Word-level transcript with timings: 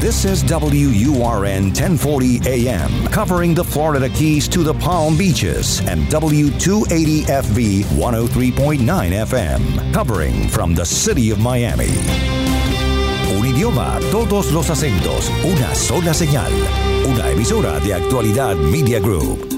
This 0.00 0.24
is 0.24 0.44
WURN 0.44 1.74
1040 1.74 2.40
AM, 2.46 3.08
covering 3.08 3.52
the 3.52 3.64
Florida 3.64 4.08
Keys 4.08 4.46
to 4.46 4.62
the 4.62 4.72
Palm 4.72 5.18
Beaches, 5.18 5.80
and 5.88 6.02
W280FV 6.04 7.82
103.9 7.82 8.78
FM, 8.78 9.92
covering 9.92 10.46
from 10.50 10.72
the 10.72 10.84
city 10.84 11.30
of 11.30 11.40
Miami. 11.40 11.88
Un 13.34 13.44
idioma, 13.44 13.98
todos 14.12 14.52
los 14.52 14.70
acentos, 14.70 15.32
una 15.44 15.74
sola 15.74 16.14
señal. 16.14 16.52
Una 17.04 17.30
emisora 17.30 17.80
de 17.80 17.94
actualidad 17.94 18.54
Media 18.54 19.00
Group. 19.00 19.57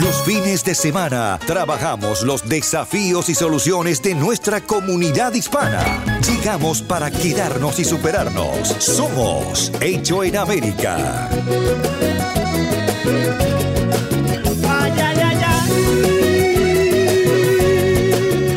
Los 0.00 0.22
fines 0.22 0.64
de 0.64 0.74
semana 0.74 1.38
trabajamos 1.46 2.22
los 2.22 2.48
desafíos 2.48 3.28
y 3.28 3.34
soluciones 3.34 4.00
de 4.00 4.14
nuestra 4.14 4.62
comunidad 4.62 5.34
hispana. 5.34 6.02
Llegamos 6.26 6.80
para 6.80 7.10
quedarnos 7.10 7.78
y 7.78 7.84
superarnos. 7.84 8.68
Somos 8.78 9.70
Hecho 9.82 10.24
en 10.24 10.38
América. 10.38 11.28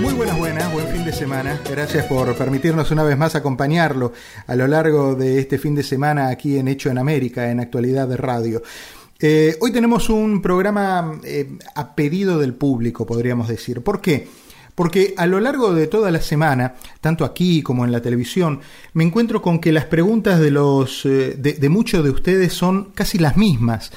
Muy 0.01 0.13
buenas, 0.13 0.37
buenas, 0.37 0.71
buen 0.71 0.87
fin 0.87 1.03
de 1.03 1.11
semana. 1.11 1.59
Gracias 1.69 2.05
por 2.05 2.33
permitirnos 2.35 2.91
una 2.91 3.03
vez 3.03 3.17
más 3.17 3.35
acompañarlo 3.35 4.13
a 4.47 4.55
lo 4.55 4.67
largo 4.67 5.15
de 5.15 5.39
este 5.39 5.57
fin 5.57 5.75
de 5.75 5.83
semana 5.83 6.29
aquí 6.29 6.57
en 6.57 6.69
Hecho 6.69 6.89
en 6.89 6.97
América, 6.97 7.51
en 7.51 7.59
Actualidad 7.59 8.07
de 8.07 8.15
Radio. 8.15 8.61
Eh, 9.27 9.57
hoy 9.59 9.71
tenemos 9.71 10.11
un 10.11 10.39
programa 10.39 11.19
eh, 11.23 11.57
a 11.73 11.95
pedido 11.95 12.37
del 12.37 12.53
público, 12.53 13.07
podríamos 13.07 13.47
decir. 13.47 13.81
¿Por 13.81 13.99
qué? 13.99 14.27
Porque 14.75 15.15
a 15.17 15.25
lo 15.25 15.39
largo 15.39 15.73
de 15.73 15.87
toda 15.87 16.11
la 16.11 16.21
semana, 16.21 16.75
tanto 17.01 17.25
aquí 17.25 17.63
como 17.63 17.85
en 17.85 17.91
la 17.91 18.03
televisión, 18.03 18.59
me 18.93 19.03
encuentro 19.03 19.41
con 19.41 19.57
que 19.57 19.71
las 19.71 19.85
preguntas 19.85 20.39
de, 20.39 20.51
los, 20.51 21.07
eh, 21.07 21.33
de, 21.39 21.69
muchos 21.69 22.03
de 22.03 22.11
ustedes 22.11 22.53
son 22.53 22.91
casi 22.93 23.17
las 23.17 23.35
mismas 23.35 23.91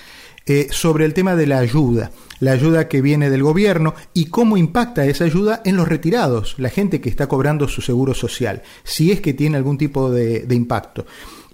sobre 0.71 1.05
el 1.05 1.13
tema 1.13 1.37
de 1.37 1.47
la 1.47 1.59
ayuda, 1.59 2.11
la 2.41 2.53
ayuda 2.53 2.89
que 2.89 3.03
viene 3.03 3.29
del 3.29 3.43
gobierno 3.43 3.95
y 4.15 4.31
cómo 4.31 4.57
impacta 4.57 5.05
esa 5.05 5.25
ayuda 5.25 5.61
en 5.67 5.77
los 5.77 5.87
retirados, 5.87 6.55
la 6.57 6.71
gente 6.71 7.03
que 7.03 7.11
está 7.11 7.27
cobrando 7.27 7.69
su 7.69 7.83
seguro 7.83 8.15
social, 8.15 8.63
si 8.83 9.13
es 9.13 9.21
que 9.21 9.35
tiene 9.35 9.59
algún 9.59 9.77
tipo 9.77 10.11
de 10.11 10.47
impacto. 10.55 11.05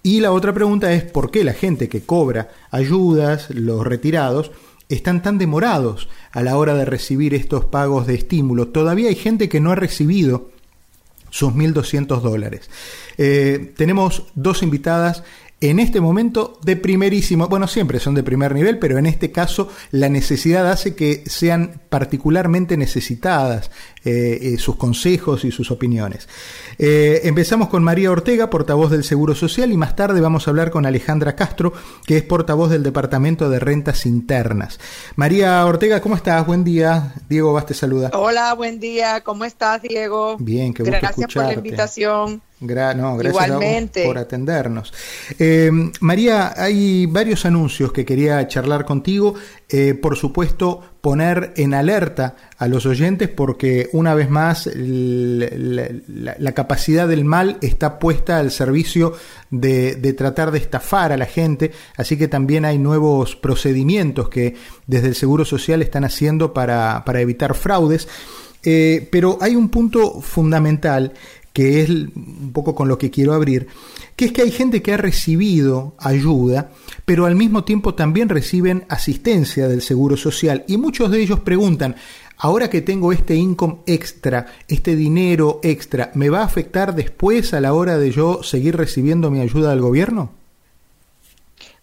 Y 0.06 0.20
la 0.20 0.32
otra 0.32 0.52
pregunta 0.52 0.92
es 0.92 1.02
por 1.02 1.30
qué 1.30 1.44
la 1.44 1.54
gente 1.54 1.88
que 1.88 2.02
cobra 2.02 2.50
ayudas, 2.70 3.48
los 3.48 3.86
retirados, 3.86 4.52
están 4.90 5.22
tan 5.22 5.38
demorados 5.38 6.10
a 6.30 6.42
la 6.42 6.58
hora 6.58 6.74
de 6.74 6.84
recibir 6.84 7.32
estos 7.32 7.64
pagos 7.64 8.06
de 8.06 8.14
estímulo. 8.14 8.68
Todavía 8.68 9.08
hay 9.08 9.14
gente 9.14 9.48
que 9.48 9.60
no 9.60 9.72
ha 9.72 9.76
recibido 9.76 10.50
sus 11.30 11.54
1.200 11.54 12.20
dólares. 12.20 12.68
Eh, 13.16 13.72
tenemos 13.78 14.24
dos 14.34 14.62
invitadas 14.62 15.22
en 15.62 15.80
este 15.80 16.02
momento 16.02 16.58
de 16.62 16.76
primerísimo, 16.76 17.48
bueno, 17.48 17.66
siempre 17.66 17.98
son 17.98 18.14
de 18.14 18.22
primer 18.22 18.54
nivel, 18.54 18.78
pero 18.78 18.98
en 18.98 19.06
este 19.06 19.32
caso 19.32 19.70
la 19.90 20.10
necesidad 20.10 20.70
hace 20.70 20.94
que 20.94 21.24
sean 21.26 21.80
particularmente 21.88 22.76
necesitadas 22.76 23.70
eh, 24.04 24.56
sus 24.58 24.76
consejos 24.76 25.44
y 25.44 25.50
sus 25.50 25.70
opiniones. 25.70 26.28
Eh, 26.78 27.22
empezamos 27.24 27.68
con 27.68 27.82
María 27.82 28.10
Ortega, 28.10 28.50
portavoz 28.50 28.90
del 28.90 29.04
Seguro 29.04 29.34
Social, 29.34 29.72
y 29.72 29.76
más 29.76 29.96
tarde 29.96 30.20
vamos 30.20 30.46
a 30.46 30.50
hablar 30.50 30.70
con 30.70 30.86
Alejandra 30.86 31.36
Castro, 31.36 31.72
que 32.06 32.16
es 32.16 32.22
portavoz 32.22 32.70
del 32.70 32.82
Departamento 32.82 33.48
de 33.48 33.58
Rentas 33.58 34.06
Internas. 34.06 34.78
María 35.16 35.64
Ortega, 35.64 36.00
¿cómo 36.00 36.16
estás? 36.16 36.46
Buen 36.46 36.64
día. 36.64 37.14
Diego 37.28 37.52
Vaz 37.52 37.66
te 37.66 37.74
saluda. 37.74 38.10
Hola, 38.14 38.54
buen 38.54 38.80
día. 38.80 39.22
¿Cómo 39.22 39.44
estás, 39.44 39.82
Diego? 39.82 40.36
Bien, 40.38 40.74
qué 40.74 40.82
gusto 40.82 40.98
Gracias 40.98 41.18
escucharte. 41.18 41.54
por 41.54 41.62
la 41.62 41.66
invitación. 41.66 42.42
Gra 42.60 42.94
no, 42.94 43.16
gracias 43.16 43.46
Igualmente. 43.46 44.04
por 44.04 44.16
atendernos. 44.16 44.92
Eh, 45.38 45.70
María, 46.00 46.54
hay 46.56 47.06
varios 47.06 47.44
anuncios 47.44 47.92
que 47.92 48.04
quería 48.04 48.46
charlar 48.48 48.84
contigo. 48.84 49.34
Eh, 49.76 49.94
por 49.94 50.14
supuesto, 50.14 50.82
poner 51.00 51.52
en 51.56 51.74
alerta 51.74 52.36
a 52.58 52.68
los 52.68 52.86
oyentes 52.86 53.28
porque 53.28 53.88
una 53.92 54.14
vez 54.14 54.30
más 54.30 54.70
la, 54.72 56.52
capacidad 56.52 57.08
del 57.08 57.24
mal 57.24 57.58
está 57.60 57.98
puesta 57.98 58.38
al 58.38 58.52
servicio 58.52 59.14
de, 59.50 59.96
tratar 60.16 60.52
de 60.52 60.58
estafar 60.58 61.10
a 61.10 61.16
la 61.16 61.26
gente, 61.26 61.72
así 61.96 62.16
que 62.16 62.28
también 62.28 62.64
hay 62.64 62.78
nuevos 62.78 63.34
procedimientos 63.34 64.28
que 64.28 64.54
desde 64.86 65.08
el 65.08 65.16
Seguro 65.16 65.44
Social 65.44 65.82
están 65.82 66.04
haciendo 66.04 66.54
para, 66.54 67.02
para 67.04 67.20
evitar 67.20 67.56
fraudes. 67.56 68.06
Eh, 68.62 69.08
pero 69.10 69.38
hay 69.40 69.56
un 69.56 69.70
punto 69.70 70.20
fundamental 70.20 71.14
que 71.54 71.82
es 71.82 71.88
un 71.88 72.50
poco 72.52 72.74
con 72.74 72.88
lo 72.88 72.98
que 72.98 73.12
quiero 73.12 73.32
abrir, 73.32 73.68
que 74.16 74.26
es 74.26 74.32
que 74.32 74.42
hay 74.42 74.50
gente 74.50 74.82
que 74.82 74.92
ha 74.92 74.96
recibido 74.96 75.94
ayuda, 75.98 76.72
pero 77.06 77.26
al 77.26 77.36
mismo 77.36 77.62
tiempo 77.62 77.94
también 77.94 78.28
reciben 78.28 78.84
asistencia 78.88 79.68
del 79.68 79.80
Seguro 79.80 80.16
Social 80.16 80.64
y 80.66 80.76
muchos 80.76 81.12
de 81.12 81.22
ellos 81.22 81.40
preguntan, 81.40 81.94
ahora 82.36 82.68
que 82.68 82.82
tengo 82.82 83.12
este 83.12 83.36
income 83.36 83.78
extra, 83.86 84.46
este 84.66 84.96
dinero 84.96 85.60
extra, 85.62 86.10
¿me 86.14 86.28
va 86.28 86.40
a 86.40 86.44
afectar 86.44 86.96
después 86.96 87.54
a 87.54 87.60
la 87.60 87.72
hora 87.72 87.98
de 87.98 88.10
yo 88.10 88.42
seguir 88.42 88.76
recibiendo 88.76 89.30
mi 89.30 89.40
ayuda 89.40 89.70
del 89.70 89.80
gobierno? 89.80 90.43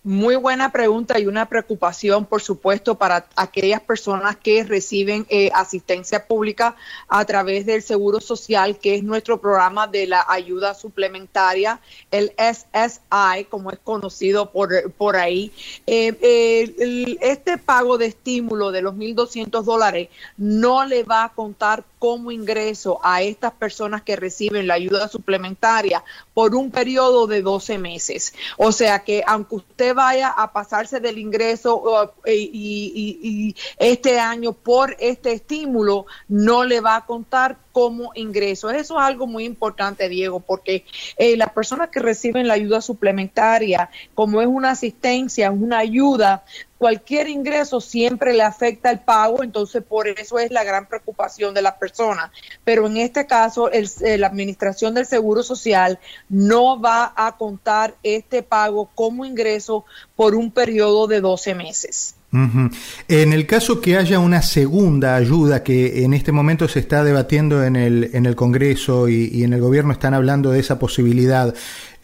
Muy 0.04 0.36
buena 0.36 0.72
pregunta 0.72 1.20
y 1.20 1.28
una 1.28 1.48
preocupación, 1.48 2.26
por 2.26 2.42
supuesto, 2.42 2.96
para 2.96 3.28
aquellas 3.36 3.82
personas 3.82 4.36
que 4.36 4.64
reciben 4.64 5.28
eh, 5.30 5.52
asistencia 5.54 6.26
pública 6.26 6.76
a 7.08 7.24
través 7.26 7.68
del 7.68 7.84
Seguro 7.84 8.20
Social, 8.20 8.80
que 8.80 8.96
es 8.96 9.04
nuestro 9.04 9.40
programa 9.40 9.86
de 9.86 10.08
la 10.08 10.26
ayuda 10.28 10.74
suplementaria, 10.74 11.80
el 12.10 12.34
SSI, 12.36 13.46
como 13.48 13.70
es 13.70 13.78
conocido 13.78 14.52
por, 14.52 14.92
por 14.94 15.18
ahí. 15.18 15.52
Eh, 15.86 16.18
eh, 16.20 17.18
este 17.22 17.60
pago 17.60 18.00
de 18.00 18.08
estímulo 18.08 18.72
de 18.72 18.82
los 18.82 18.96
1.200 18.96 19.62
dólares 19.62 20.10
no 20.36 20.84
le 20.84 21.04
va 21.04 21.26
a 21.26 21.30
contar 21.30 21.84
como 22.00 22.32
ingreso 22.32 23.00
a 23.04 23.22
estas 23.22 23.52
personas 23.52 24.02
que 24.02 24.16
reciben 24.16 24.66
la 24.66 24.74
ayuda 24.74 25.08
suplementaria 25.08 26.04
por 26.34 26.56
un 26.56 26.72
periodo 26.72 27.28
de 27.28 27.44
12 27.44 27.78
meses. 27.78 28.34
O 28.58 28.72
sea 28.72 29.04
que 29.04 29.24
aunque 29.28 29.58
usted 29.58 29.91
vaya 29.94 30.30
a 30.30 30.52
pasarse 30.54 31.00
del 31.00 31.18
ingreso 31.18 32.14
y- 32.26 33.20
y 33.24 33.56
este 33.78 34.20
año 34.20 34.54
por 34.54 34.96
este 35.00 35.34
estímulo, 35.34 36.06
no 36.28 36.64
le 36.64 36.82
va 36.82 36.96
a 36.98 37.06
contar 37.06 37.58
como 37.72 38.12
ingreso. 38.16 38.70
Eso 38.70 39.00
es 39.00 39.06
algo 39.06 39.28
muy 39.28 39.46
importante, 39.46 40.10
Diego, 40.10 40.40
porque 40.40 40.86
eh, 41.18 41.38
las 41.38 41.52
personas 41.54 41.90
que 41.90 42.00
reciben 42.00 42.48
la 42.48 42.54
ayuda 42.56 42.82
suplementaria, 42.82 43.90
como 44.14 44.42
es 44.42 44.48
una 44.48 44.72
asistencia, 44.72 45.52
una 45.52 45.80
ayuda, 45.80 46.44
cualquier 46.78 47.30
ingreso 47.30 47.80
siempre 47.80 48.34
le 48.34 48.42
afecta 48.44 48.90
el 48.90 49.00
pago, 49.00 49.44
entonces 49.44 49.84
por 49.84 50.08
eso 50.08 50.40
es 50.40 50.52
la 50.52 50.64
gran 50.64 50.88
preocupación 50.88 51.54
de 51.54 51.62
la 51.62 51.78
persona. 51.78 52.32
Pero 52.64 52.88
en 52.88 52.98
este 52.98 53.28
caso, 53.28 53.72
el- 53.72 53.90
eh, 54.02 54.18
la 54.18 54.28
Administración 54.28 54.94
del 54.94 55.06
Seguro 55.06 55.44
Social 55.44 56.00
no 56.30 56.82
va 56.82 57.14
a 57.16 57.38
contar 57.38 57.94
este 58.04 58.42
pago 58.44 58.90
como 58.96 59.26
ingreso 59.26 59.86
por 60.16 60.34
un 60.36 60.52
periodo 60.52 61.08
de 61.08 61.22
12 61.22 61.54
meses. 61.54 62.16
En 62.34 63.34
el 63.34 63.46
caso 63.46 63.82
que 63.82 63.98
haya 63.98 64.20
una 64.20 64.42
segunda 64.42 65.16
ayuda 65.16 65.64
que 65.64 66.06
en 66.06 66.14
este 66.14 66.32
momento 66.32 66.66
se 66.70 66.80
está 66.80 67.04
debatiendo 67.04 67.62
en 67.64 67.76
el, 67.76 68.10
en 68.14 68.26
el 68.26 68.38
Congreso 68.38 69.10
y, 69.10 69.44
en 69.44 69.52
el 69.52 69.60
gobierno 69.60 69.92
están 69.92 70.14
hablando 70.14 70.52
de 70.52 70.60
esa 70.62 70.80
posibilidad, 70.80 71.54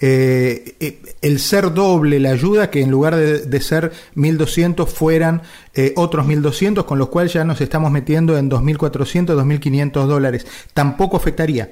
eh, 0.02 0.76
eh, 0.82 1.02
el 1.22 1.40
ser 1.40 1.74
doble 1.74 2.20
la 2.20 2.32
ayuda, 2.32 2.70
que 2.70 2.82
en 2.82 2.92
lugar 2.92 3.16
de, 3.16 3.46
de 3.46 3.62
ser 3.62 3.94
1.200 4.16 4.86
fueran 4.88 5.44
eh, 5.74 5.94
otros 5.96 6.26
1.200, 6.26 6.84
con 6.84 7.00
lo 7.00 7.10
cual 7.10 7.30
ya 7.30 7.46
nos 7.46 7.62
estamos 7.62 7.90
metiendo 7.90 8.38
en 8.38 8.50
2.400, 8.50 9.28
2.500 9.28 10.08
dólares, 10.08 10.46
tampoco 10.74 11.16
afectaría. 11.16 11.72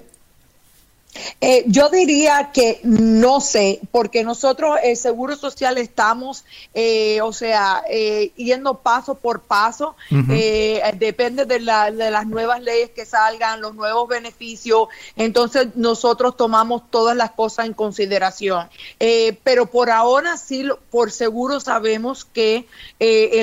Eh, 1.42 1.64
yo 1.68 1.90
diría 1.90 2.52
que 2.54 2.80
no 2.84 3.40
sé, 3.40 3.80
porque 3.92 4.24
nosotros 4.24 4.78
el 4.84 4.98
Seguro 4.98 5.36
Social 5.36 5.78
estamos, 5.78 6.46
eh, 6.74 7.22
o 7.22 7.32
sea, 7.32 7.84
eh, 7.90 8.32
yendo 8.36 8.80
paso 8.80 9.16
por 9.16 9.42
paso, 9.42 9.96
depende 10.98 11.46
de, 11.46 11.60
la, 11.60 11.92
de 11.92 12.12
las 12.12 12.28
nuevas 12.28 12.62
leyes 12.62 12.90
que 12.92 13.06
salgan, 13.06 13.62
los 13.62 13.76
nuevos 13.76 14.08
beneficios, 14.08 14.88
entonces 15.16 15.70
nosotros 15.76 16.36
tomamos 16.38 16.90
todas 16.90 17.16
las 17.16 17.32
cosas 17.32 17.66
en 17.66 17.74
consideración. 17.74 18.68
pero 19.44 19.68
por 19.68 19.90
ahora 19.90 20.38
sí, 20.38 20.68
por 20.90 21.12
seguro 21.12 21.60
sabemos 21.60 22.26
que 22.26 22.68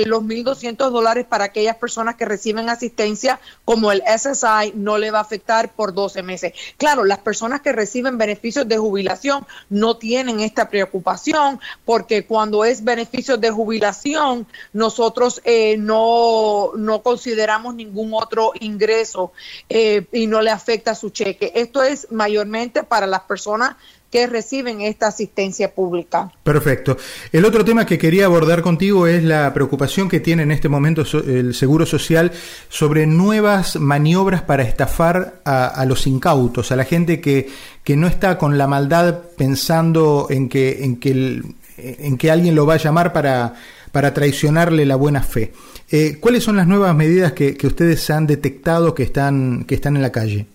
los 0.07 0.23
1.200 0.23 0.91
dólares 0.91 1.27
para 1.29 1.45
aquellas 1.45 1.77
personas 1.77 2.17
que 2.17 2.25
reciben 2.25 2.69
asistencia, 2.69 3.41
como 3.65 3.93
el 3.93 4.03
SSI, 4.07 4.73
no 4.75 4.99
le 4.99 5.11
va 5.11 5.19
a 5.19 5.23
afectar 5.23 5.73
por 5.73 5.95
12 5.95 6.23
meses. 6.23 6.53
Claro, 6.77 7.05
las 7.05 7.19
personas 7.19 7.62
que 7.63 7.73
reciben 7.73 8.19
beneficios 8.19 8.69
de 8.69 8.79
jubilación 8.79 9.47
no 9.71 9.97
tienen 9.97 10.41
esta 10.41 10.69
preocupación 10.69 11.61
porque 11.85 12.27
cuando 12.27 12.65
es 12.65 12.85
beneficios 12.85 13.41
de 13.41 13.51
jubilación 13.51 14.47
nosotros 14.73 15.41
eh, 15.45 15.77
no, 15.79 16.73
no 16.77 17.03
consideramos 17.03 17.75
ningún 17.75 18.13
otro 18.15 18.53
ingreso 18.61 19.33
eh, 19.69 20.07
y 20.13 20.27
no 20.27 20.43
le 20.43 20.51
afecta 20.51 20.95
su 20.95 21.11
cheque. 21.11 21.53
Esto 21.55 21.83
es 21.83 22.11
mayormente 22.11 22.83
para 22.83 23.07
las 23.07 23.23
personas 23.23 23.77
que 24.13 24.27
reciben 24.27 24.83
esta 24.83 25.07
asistencia 25.07 25.75
pública. 25.75 26.31
Perfecto. 26.45 26.99
El 27.33 27.47
otro 27.47 27.65
tema 27.65 27.87
que 27.87 27.97
quería 27.97 28.27
abordar 28.27 28.61
contigo 28.61 29.07
es 29.07 29.25
la 29.25 29.55
preocupación 29.55 30.11
que 30.11 30.21
tiene 30.21 30.43
en 30.43 30.53
este 30.53 30.69
momento 30.69 31.03
el 31.27 31.55
Seguro 31.55 31.87
Social 31.87 32.31
sobre 32.69 33.07
nuevas 33.07 33.77
maniobras 33.77 34.43
para 34.43 34.65
estafar 34.65 35.41
a, 35.47 35.83
los 35.87 36.07
incautos, 36.07 36.71
a 36.71 36.77
la 36.77 36.85
gente 36.85 37.23
que, 37.23 37.49
que, 37.83 37.97
no 37.97 38.07
está 38.07 38.37
con 38.37 38.59
la 38.59 38.67
maldad 38.67 39.21
pensando 39.39 40.27
en 40.29 40.51
que, 40.51 40.85
en 40.85 40.97
que, 40.97 41.41
en 41.79 42.19
que 42.19 42.31
alguien 42.31 42.55
lo 42.55 42.67
va 42.67 42.75
a 42.75 42.79
llamar 42.79 43.15
para, 43.15 43.55
para 43.93 44.13
traicionarle 44.13 44.85
la 44.85 44.97
buena 44.97 45.23
fe. 45.23 45.55
Eh, 45.91 46.19
¿Cuáles 46.21 46.45
son 46.45 46.57
las 46.57 46.67
nuevas 46.67 46.95
medidas 46.95 47.33
que, 47.33 47.57
que 47.57 47.67
ustedes 47.67 48.11
han 48.11 48.27
detectado 48.27 48.95
que 48.95 49.05
están, 49.05 49.65
que 49.65 49.75
están 49.75 49.97
en 49.97 50.03
la 50.03 50.13
calle? 50.13 50.47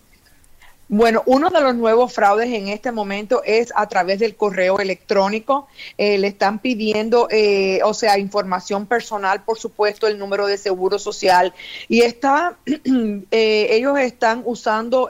Bueno, 0.89 1.21
uno 1.25 1.49
de 1.49 1.59
los 1.59 1.75
nuevos 1.75 2.13
fraudes 2.13 2.47
en 2.47 2.69
este 2.69 2.93
momento 2.93 3.41
es 3.43 3.73
a 3.75 3.87
través 3.89 4.19
del 4.19 4.37
correo 4.37 4.79
electrónico. 4.79 5.67
Eh, 5.97 6.17
le 6.17 6.27
están 6.27 6.59
pidiendo, 6.59 7.27
eh, 7.29 7.81
o 7.83 7.93
sea, 7.93 8.17
información 8.17 8.85
personal, 8.85 9.43
por 9.43 9.59
supuesto, 9.59 10.07
el 10.07 10.17
número 10.17 10.47
de 10.47 10.57
seguro 10.57 10.97
social. 10.97 11.53
Y 11.89 12.03
está, 12.03 12.57
eh, 12.65 13.67
ellos 13.71 13.99
están 13.99 14.43
usando 14.45 15.09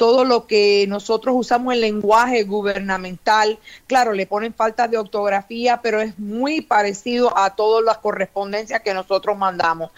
todo 0.00 0.24
lo 0.24 0.46
que 0.46 0.86
nosotros 0.88 1.34
usamos 1.36 1.74
en 1.74 1.82
lenguaje 1.82 2.44
gubernamental. 2.44 3.58
Claro, 3.86 4.14
le 4.14 4.24
ponen 4.26 4.54
falta 4.54 4.88
de 4.88 4.96
ortografía, 4.96 5.82
pero 5.82 6.00
es 6.00 6.18
muy 6.18 6.62
parecido 6.62 7.36
a 7.36 7.54
todas 7.54 7.84
las 7.84 7.98
correspondencias 7.98 8.80
que 8.80 8.94
nosotros 8.94 9.36
mandamos. 9.36 9.90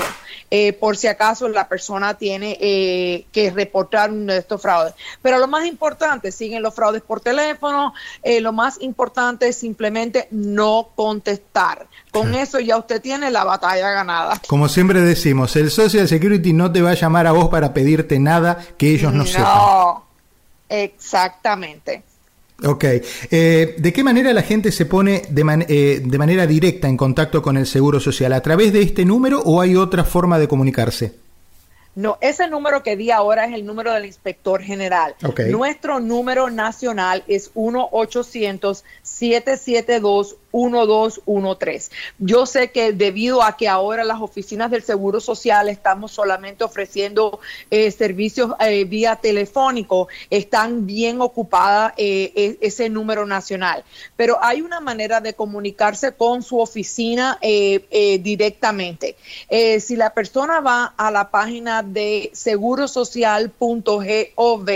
Eh, 0.50 0.72
por 0.72 0.96
si 0.96 1.06
acaso 1.06 1.48
la 1.48 1.68
persona 1.68 2.14
tiene 2.14 2.56
eh, 2.60 3.26
que 3.32 3.50
reportar 3.50 4.10
uno 4.10 4.32
de 4.32 4.38
estos 4.38 4.60
fraudes. 4.60 4.94
Pero 5.22 5.38
lo 5.38 5.48
más 5.48 5.66
importante, 5.66 6.32
siguen 6.32 6.62
los 6.62 6.74
fraudes 6.74 7.02
por 7.02 7.20
teléfono, 7.20 7.94
eh, 8.22 8.40
lo 8.40 8.52
más 8.52 8.80
importante 8.80 9.48
es 9.48 9.56
simplemente 9.56 10.28
no 10.30 10.90
contestar. 10.94 11.86
Con 12.10 12.34
eso 12.34 12.60
ya 12.60 12.78
usted 12.78 13.02
tiene 13.02 13.30
la 13.30 13.44
batalla 13.44 13.90
ganada. 13.90 14.40
Como 14.46 14.68
siempre 14.68 15.00
decimos, 15.00 15.54
el 15.56 15.70
Social 15.70 16.08
Security 16.08 16.52
no 16.52 16.72
te 16.72 16.80
va 16.80 16.90
a 16.90 16.94
llamar 16.94 17.26
a 17.26 17.32
vos 17.32 17.48
para 17.48 17.74
pedirte 17.74 18.18
nada 18.18 18.58
que 18.78 18.90
ellos 18.90 19.12
no, 19.12 19.18
no 19.18 19.26
sepan. 19.26 20.06
Exactamente. 20.68 22.02
Ok. 22.64 22.84
Eh, 23.30 23.76
¿De 23.78 23.92
qué 23.92 24.02
manera 24.02 24.32
la 24.32 24.42
gente 24.42 24.72
se 24.72 24.86
pone 24.86 25.22
de, 25.28 25.66
eh, 25.68 26.00
de, 26.02 26.18
manera 26.18 26.46
directa 26.46 26.88
en 26.88 26.96
contacto 26.96 27.42
con 27.42 27.56
el 27.56 27.66
Seguro 27.66 28.00
Social? 28.00 28.32
¿A 28.32 28.40
través 28.40 28.72
de 28.72 28.82
este 28.82 29.04
número 29.04 29.40
o 29.42 29.60
hay 29.60 29.76
otra 29.76 30.04
forma 30.04 30.38
de 30.38 30.48
comunicarse? 30.48 31.12
No, 31.96 32.18
ese 32.20 32.46
número 32.48 32.82
que 32.82 32.94
di 32.94 33.10
ahora 33.10 33.46
es 33.46 33.54
el 33.54 33.64
número 33.64 33.90
del 33.92 34.04
inspector 34.04 34.62
general. 34.62 35.14
Nuestro 35.50 35.98
número 35.98 36.50
nacional 36.50 37.24
es 37.26 37.50
1-800-772-1213. 40.56 41.90
Yo 42.18 42.46
sé 42.46 42.70
que 42.70 42.92
debido 42.92 43.42
a 43.42 43.56
que 43.56 43.68
ahora 43.68 44.04
las 44.04 44.20
oficinas 44.20 44.70
del 44.70 44.82
Seguro 44.82 45.20
Social 45.20 45.68
estamos 45.68 46.12
solamente 46.12 46.64
ofreciendo 46.64 47.40
eh, 47.70 47.90
servicios 47.90 48.52
eh, 48.60 48.84
vía 48.84 49.16
telefónico, 49.16 50.08
están 50.30 50.86
bien 50.86 51.20
ocupadas 51.20 51.92
eh, 51.96 52.32
e, 52.34 52.58
ese 52.60 52.88
número 52.88 53.26
nacional. 53.26 53.84
Pero 54.16 54.42
hay 54.42 54.62
una 54.62 54.80
manera 54.80 55.20
de 55.20 55.34
comunicarse 55.34 56.12
con 56.12 56.42
su 56.42 56.58
oficina 56.58 57.38
directamente. 57.40 59.16
si 59.80 59.96
la 59.96 60.14
persona 60.14 60.60
va 60.60 60.94
a 60.96 61.10
la 61.10 61.30
página 61.30 61.82
de 61.82 62.30
segurosocial.gov. 62.32 64.70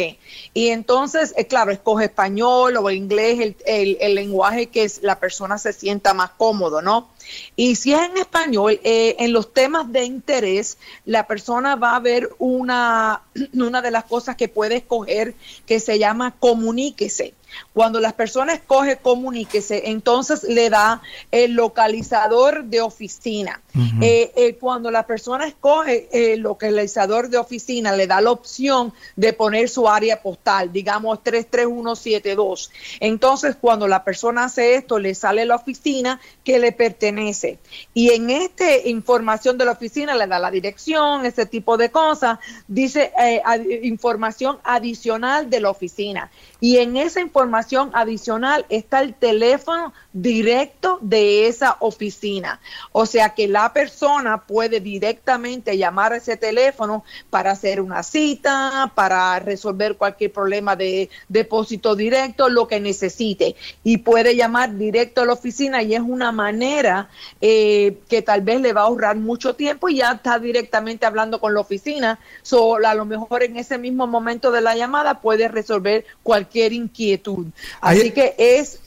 Y 0.55 0.69
entonces, 0.69 1.35
eh, 1.37 1.47
claro, 1.47 1.71
escoge 1.71 2.06
español 2.06 2.76
o 2.76 2.91
inglés, 2.91 3.55
el, 3.65 3.97
el, 4.00 4.15
lenguaje 4.15 4.67
que 4.67 4.91
la 5.03 5.19
persona 5.19 5.59
se 5.59 5.70
sienta 5.73 6.15
más 6.15 6.31
cómodo, 6.31 6.83
¿no? 6.83 7.09
Y 7.57 7.77
si 7.77 7.93
es 7.93 8.01
en 8.01 8.17
español, 8.17 8.81
eh, 8.83 9.17
en 9.19 9.33
los 9.33 9.53
temas 9.53 9.91
de 9.93 10.05
interés, 10.05 10.79
la 11.05 11.27
persona 11.27 11.77
va 11.77 11.97
a 11.97 12.01
ver 12.01 12.31
una, 12.39 13.23
una 13.55 13.83
de 13.83 13.91
las 13.91 14.05
cosas 14.05 14.37
que 14.37 14.49
puede 14.49 14.77
escoger 14.77 15.35
que 15.67 15.81
se 15.81 15.99
llama 15.99 16.35
comuníquese. 16.39 17.35
Cuando 17.73 18.00
las 18.00 18.12
personas 18.12 18.56
escoge 18.56 18.97
comuníquese, 18.97 19.91
entonces 19.91 20.43
le 20.44 20.70
da 20.70 21.02
el 21.31 21.52
localizador 21.52 22.64
de 22.64 22.81
oficina. 22.81 23.61
Eh, 24.00 24.32
eh, 24.35 24.56
cuando 24.56 24.91
la 24.91 25.06
persona 25.06 25.47
escoge 25.47 26.08
el 26.12 26.41
localizador 26.41 27.29
de 27.29 27.38
oficina, 27.38 27.94
le 27.94 28.06
da 28.06 28.20
la 28.20 28.32
opción 28.32 28.93
de 29.17 29.32
poner 29.32 29.69
su 29.69 29.88
área 29.88 30.23
postal, 30.23 30.73
digamos 30.73 31.23
33172. 31.23 32.71
Entonces, 32.99 33.57
cuando 33.61 33.87
la 33.87 34.02
persona 34.02 34.45
hace 34.45 34.75
esto, 34.75 34.99
le 34.99 35.14
sale 35.14 35.45
la 35.45 35.57
oficina 35.57 36.21
que 36.45 36.59
le 36.59 36.73
pertenece. 36.73 37.59
Y 37.95 38.11
en 38.11 38.30
esta 38.30 38.76
información 38.87 39.57
de 39.57 39.64
la 39.64 39.73
oficina 39.73 40.14
le 40.16 40.26
da 40.26 40.38
la 40.38 40.50
dirección, 40.50 41.25
ese 41.25 41.47
tipo 41.47 41.76
de 41.76 41.90
cosas, 41.90 42.38
dice 42.66 43.12
eh, 43.19 43.42
información 43.83 44.59
adicional 44.64 45.49
de 45.49 45.61
la 45.61 45.71
oficina. 45.71 46.30
Y 46.61 46.76
en 46.76 46.97
esa 46.97 47.21
información 47.21 47.90
adicional 47.95 48.67
está 48.69 49.00
el 49.00 49.14
teléfono 49.14 49.95
directo 50.12 50.99
de 51.00 51.47
esa 51.47 51.76
oficina. 51.81 52.61
O 52.93 53.07
sea 53.07 53.31
que 53.31 53.49
la 53.49 53.73
persona 53.73 54.43
puede 54.47 54.81
directamente 54.81 55.79
llamar 55.79 56.12
a 56.12 56.17
ese 56.17 56.37
teléfono 56.37 57.05
para 57.31 57.52
hacer 57.52 57.81
una 57.81 58.02
cita, 58.02 58.93
para 58.95 59.38
resolver 59.38 59.97
cualquier 59.97 60.33
problema 60.33 60.76
de 60.76 61.09
depósito 61.29 61.97
directo, 61.97 62.49
lo 62.49 62.69
que 62.69 62.81
necesite. 62.81 63.57
Y 63.83 63.99
puede 63.99 64.37
llamar 64.37 64.76
directo 64.76 65.23
a 65.23 65.26
la 65.26 65.33
oficina 65.33 65.83
y 65.83 65.95
es 65.95 66.00
una 66.00 66.31
manera 66.31 67.09
eh, 67.40 67.99
que 68.09 68.21
tal 68.21 68.43
vez 68.43 68.61
le 68.61 68.73
va 68.73 68.83
a 68.83 68.85
ahorrar 68.85 69.17
mucho 69.17 69.55
tiempo 69.55 69.88
y 69.88 69.97
ya 69.97 70.12
está 70.12 70.38
directamente 70.38 71.07
hablando 71.07 71.40
con 71.40 71.55
la 71.55 71.61
oficina. 71.61 72.19
So, 72.43 72.76
a 72.76 72.95
lo 72.95 73.05
mejor 73.05 73.43
en 73.43 73.57
ese 73.57 73.79
mismo 73.79 74.07
momento 74.07 74.50
de 74.50 74.61
la 74.61 74.75
llamada 74.75 75.21
puede 75.21 75.49
resolver 75.49 76.05
cualquier 76.23 76.50
inquietud. 76.54 77.47
Así 77.80 78.11
que 78.11 78.35
es 78.38 78.80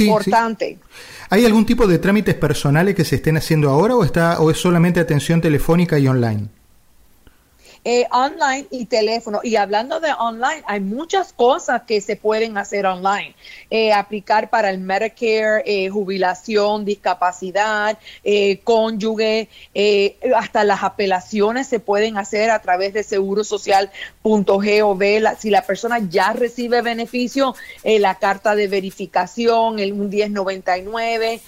importante. 0.00 0.78
¿Hay 1.30 1.44
algún 1.44 1.64
tipo 1.64 1.86
de 1.86 1.98
trámites 1.98 2.34
personales 2.34 2.94
que 2.94 3.04
se 3.04 3.16
estén 3.16 3.36
haciendo 3.36 3.70
ahora 3.70 3.96
o 3.96 4.04
está 4.04 4.40
o 4.40 4.50
es 4.50 4.58
solamente 4.58 5.00
atención 5.00 5.40
telefónica 5.40 5.98
y 5.98 6.08
online? 6.08 6.48
Eh, 7.84 8.06
online 8.12 8.68
y 8.70 8.86
teléfono. 8.86 9.40
Y 9.42 9.56
hablando 9.56 9.98
de 9.98 10.12
online, 10.12 10.62
hay 10.66 10.78
muchas 10.78 11.32
cosas 11.32 11.82
que 11.82 12.00
se 12.00 12.14
pueden 12.14 12.56
hacer 12.56 12.86
online. 12.86 13.34
Eh, 13.70 13.92
aplicar 13.92 14.50
para 14.50 14.70
el 14.70 14.78
Medicare, 14.78 15.64
eh, 15.66 15.88
jubilación, 15.88 16.84
discapacidad, 16.84 17.98
cónyuge, 18.62 19.48
hasta 20.36 20.62
las 20.62 20.84
apelaciones 20.84 21.66
se 21.66 21.80
pueden 21.80 22.18
hacer 22.18 22.50
a 22.50 22.62
través 22.62 22.92
de 22.92 23.02
segurosocial.gov. 23.02 25.02
Si 25.38 25.50
la 25.50 25.66
persona 25.66 25.98
ya 26.08 26.34
recibe 26.34 26.82
beneficio, 26.82 27.56
la 27.82 28.14
carta 28.14 28.54
de 28.54 28.68
verificación, 28.68 29.80
el 29.80 29.94
1099, 29.94 31.40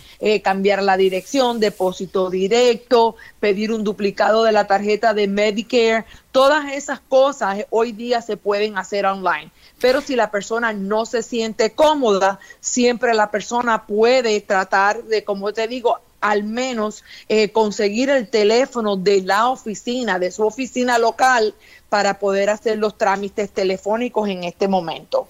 cambiar 0.43 0.83
la 0.83 0.97
dirección, 0.97 1.61
depósito 1.61 2.29
directo, 2.29 3.15
pedir 3.39 3.71
un 3.71 3.85
duplicado 3.85 4.43
de 4.43 4.53
la 4.53 4.67
tarjeta 4.67 5.15
de 5.15 5.29
Medicare, 5.29 6.05
todas 6.35 6.73
esas 6.73 6.99
cosas 6.99 7.65
hoy 7.71 7.93
día 7.93 8.21
se 8.21 8.37
pueden 8.37 8.77
hacer 8.77 9.07
online. 9.07 9.53
Pero 9.81 10.01
si 10.01 10.17
la 10.17 10.33
persona 10.33 10.73
no 10.73 11.07
se 11.07 11.23
siente 11.23 11.71
cómoda, 11.71 12.41
siempre 12.59 13.15
la 13.15 13.31
persona 13.31 13.87
puede 13.87 14.41
tratar 14.41 15.05
de, 15.05 15.23
como 15.23 15.53
te 15.53 15.69
digo, 15.69 16.01
al 16.21 16.43
menos 16.43 17.05
eh, 17.29 17.53
conseguir 17.53 18.11
el 18.11 18.27
teléfono 18.27 18.97
de 18.97 19.23
la 19.23 19.49
oficina, 19.49 20.19
de 20.19 20.33
su 20.33 20.43
oficina 20.45 20.99
local, 20.99 21.55
para 21.89 22.19
poder 22.19 22.51
hacer 22.51 22.79
los 22.79 22.99
trámites 22.99 23.51
telefónicos 23.51 24.29
en 24.29 24.43
este 24.43 24.67
momento. 24.67 25.29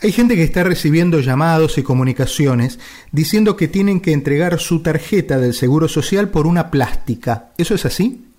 Hay 0.00 0.10
gente 0.10 0.34
que 0.34 0.42
está 0.42 0.64
recibiendo 0.64 1.20
llamados 1.20 1.78
y 1.78 1.84
comunicaciones 1.84 2.80
diciendo 3.12 3.56
que 3.56 3.68
tienen 3.68 4.00
que 4.00 4.12
entregar 4.12 4.58
su 4.58 4.82
tarjeta 4.82 5.38
del 5.38 5.54
Seguro 5.54 5.86
Social 5.86 6.30
por 6.30 6.48
una 6.48 6.72
plástica. 6.72 7.50
¿Eso 7.56 7.76
es 7.76 7.84
así? 7.84 8.29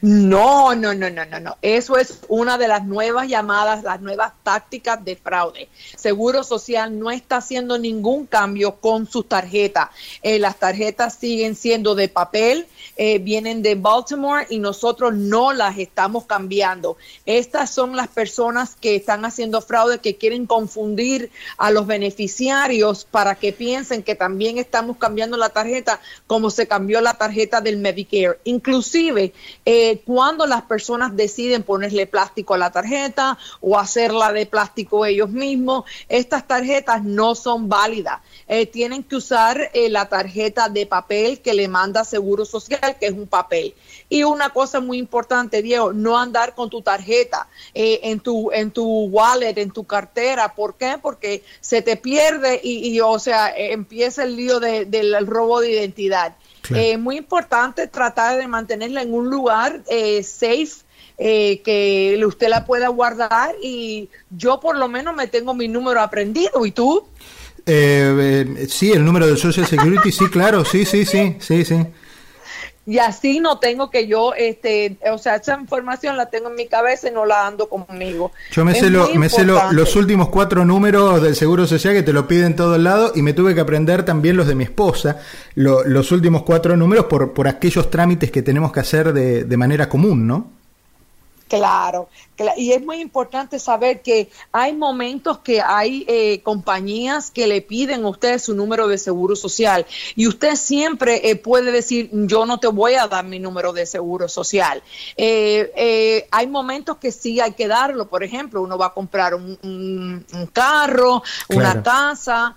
No, 0.00 0.74
no, 0.74 0.94
no, 0.94 1.10
no, 1.10 1.24
no, 1.24 1.40
no. 1.40 1.56
Eso 1.62 1.96
es 1.96 2.20
una 2.28 2.58
de 2.58 2.68
las 2.68 2.84
nuevas 2.84 3.28
llamadas, 3.28 3.82
las 3.82 4.00
nuevas 4.00 4.32
tácticas 4.42 5.04
de 5.04 5.16
fraude. 5.16 5.68
Seguro 5.96 6.44
Social 6.44 6.98
no 6.98 7.10
está 7.10 7.38
haciendo 7.38 7.78
ningún 7.78 8.26
cambio 8.26 8.76
con 8.76 9.06
sus 9.06 9.28
tarjetas. 9.28 9.88
Eh, 10.22 10.38
las 10.38 10.58
tarjetas 10.58 11.14
siguen 11.14 11.54
siendo 11.54 11.94
de 11.94 12.08
papel, 12.08 12.66
eh, 12.96 13.18
vienen 13.18 13.62
de 13.62 13.74
Baltimore 13.74 14.46
y 14.50 14.58
nosotros 14.58 15.14
no 15.14 15.52
las 15.52 15.78
estamos 15.78 16.26
cambiando. 16.26 16.96
Estas 17.26 17.70
son 17.70 17.96
las 17.96 18.08
personas 18.08 18.76
que 18.76 18.96
están 18.96 19.24
haciendo 19.24 19.60
fraude, 19.60 19.98
que 19.98 20.16
quieren 20.16 20.46
confundir 20.46 21.30
a 21.56 21.70
los 21.70 21.86
beneficiarios 21.86 23.04
para 23.04 23.34
que 23.34 23.52
piensen 23.52 24.02
que 24.02 24.14
también 24.14 24.58
estamos 24.58 24.96
cambiando 24.96 25.36
la 25.36 25.48
tarjeta 25.50 26.00
como 26.26 26.50
se 26.50 26.66
cambió 26.66 27.00
la 27.00 27.14
tarjeta 27.14 27.60
del 27.60 27.78
Medicare. 27.78 28.38
Inclusive, 28.44 29.32
eh, 29.64 29.77
eh, 29.80 30.02
cuando 30.04 30.44
las 30.44 30.62
personas 30.62 31.14
deciden 31.14 31.62
ponerle 31.62 32.08
plástico 32.08 32.54
a 32.54 32.58
la 32.58 32.72
tarjeta 32.72 33.38
o 33.60 33.78
hacerla 33.78 34.32
de 34.32 34.44
plástico 34.44 35.06
ellos 35.06 35.30
mismos, 35.30 35.84
estas 36.08 36.48
tarjetas 36.48 37.04
no 37.04 37.36
son 37.36 37.68
válidas. 37.68 38.20
Eh, 38.48 38.66
tienen 38.66 39.04
que 39.04 39.14
usar 39.14 39.70
eh, 39.74 39.88
la 39.88 40.08
tarjeta 40.08 40.68
de 40.68 40.84
papel 40.84 41.40
que 41.40 41.54
le 41.54 41.68
manda 41.68 42.02
Seguro 42.02 42.44
Social, 42.44 42.96
que 42.98 43.06
es 43.06 43.12
un 43.12 43.28
papel. 43.28 43.72
Y 44.08 44.24
una 44.24 44.50
cosa 44.50 44.80
muy 44.80 44.98
importante, 44.98 45.62
Diego, 45.62 45.92
no 45.92 46.18
andar 46.18 46.56
con 46.56 46.70
tu 46.70 46.82
tarjeta 46.82 47.46
en, 47.72 48.18
tu, 48.18 48.50
en 48.50 48.72
tu 48.72 49.04
wallet, 49.04 49.56
en 49.58 49.70
tu 49.70 49.84
cartera. 49.84 50.56
¿Por 50.56 50.74
qué? 50.74 50.96
Porque 51.00 51.44
se 51.60 51.82
te 51.82 51.96
pierde 51.96 52.60
y, 52.64 52.98
o 52.98 53.18
sea, 53.20 53.54
empieza 53.56 54.24
el 54.24 54.34
lío 54.34 54.58
del 54.58 55.26
robo 55.26 55.60
de 55.60 55.70
identidad. 55.70 56.34
Es 56.70 56.76
eh, 56.76 56.98
muy 56.98 57.16
importante 57.16 57.86
tratar 57.86 58.36
de 58.38 58.46
mantenerla 58.46 59.02
en 59.02 59.14
un 59.14 59.30
lugar 59.30 59.80
eh, 59.88 60.22
safe. 60.22 60.86
Eh, 61.20 61.62
que 61.64 62.22
usted 62.24 62.48
la 62.48 62.64
pueda 62.64 62.86
guardar 62.86 63.52
y 63.60 64.08
yo 64.30 64.60
por 64.60 64.76
lo 64.76 64.86
menos 64.86 65.16
me 65.16 65.26
tengo 65.26 65.52
mi 65.52 65.66
número 65.66 66.00
aprendido 66.00 66.64
y 66.64 66.70
tú 66.70 67.08
sí 67.66 68.92
el 68.92 69.04
número 69.04 69.26
de 69.26 69.36
Social 69.36 69.66
Security 69.66 70.12
sí 70.12 70.28
claro 70.30 70.64
sí 70.64 70.84
sí 70.84 71.04
sí 71.04 71.36
sí 71.40 71.64
sí 71.64 71.84
y 72.88 73.00
así 73.00 73.38
no 73.38 73.58
tengo 73.58 73.90
que 73.90 74.06
yo, 74.06 74.32
este, 74.32 74.96
o 75.12 75.18
sea, 75.18 75.36
esa 75.36 75.60
información 75.60 76.16
la 76.16 76.30
tengo 76.30 76.48
en 76.48 76.54
mi 76.54 76.68
cabeza 76.68 77.10
y 77.10 77.12
no 77.12 77.26
la 77.26 77.46
ando 77.46 77.68
conmigo. 77.68 78.32
Yo 78.50 78.64
me 78.64 78.74
sé, 78.74 78.88
me 78.90 79.28
sé 79.28 79.44
los 79.44 79.94
últimos 79.94 80.30
cuatro 80.30 80.64
números 80.64 81.20
del 81.20 81.36
Seguro 81.36 81.66
Social 81.66 81.92
que 81.92 82.02
te 82.02 82.14
lo 82.14 82.26
piden 82.26 82.56
todo 82.56 82.76
el 82.76 82.84
lado 82.84 83.12
y 83.14 83.20
me 83.20 83.34
tuve 83.34 83.54
que 83.54 83.60
aprender 83.60 84.06
también 84.06 84.38
los 84.38 84.46
de 84.46 84.54
mi 84.54 84.64
esposa, 84.64 85.18
los 85.54 86.12
últimos 86.12 86.44
cuatro 86.44 86.78
números 86.78 87.04
por, 87.10 87.34
por 87.34 87.46
aquellos 87.46 87.90
trámites 87.90 88.30
que 88.30 88.40
tenemos 88.40 88.72
que 88.72 88.80
hacer 88.80 89.12
de, 89.12 89.44
de 89.44 89.56
manera 89.58 89.90
común, 89.90 90.26
¿no? 90.26 90.57
Claro, 91.48 92.08
y 92.56 92.72
es 92.72 92.84
muy 92.84 93.00
importante 93.00 93.58
saber 93.58 94.02
que 94.02 94.30
hay 94.52 94.74
momentos 94.74 95.38
que 95.38 95.62
hay 95.62 96.04
eh, 96.06 96.42
compañías 96.42 97.30
que 97.30 97.46
le 97.46 97.62
piden 97.62 98.04
a 98.04 98.08
usted 98.08 98.38
su 98.38 98.54
número 98.54 98.86
de 98.86 98.98
seguro 98.98 99.34
social 99.34 99.86
y 100.14 100.28
usted 100.28 100.54
siempre 100.56 101.30
eh, 101.30 101.36
puede 101.36 101.72
decir 101.72 102.10
yo 102.12 102.44
no 102.44 102.60
te 102.60 102.68
voy 102.68 102.94
a 102.94 103.08
dar 103.08 103.24
mi 103.24 103.38
número 103.38 103.72
de 103.72 103.86
seguro 103.86 104.28
social. 104.28 104.82
Eh, 105.16 106.28
hay 106.30 106.46
momentos 106.46 106.98
que 106.98 107.10
sí 107.12 107.40
hay 107.40 107.52
que 107.52 107.66
darlo, 107.66 108.08
por 108.08 108.22
ejemplo, 108.22 108.60
uno 108.60 108.76
va 108.76 108.86
a 108.86 108.94
comprar 108.94 109.34
un, 109.34 110.26
carro, 110.52 111.22
una 111.48 111.82
casa, 111.82 112.54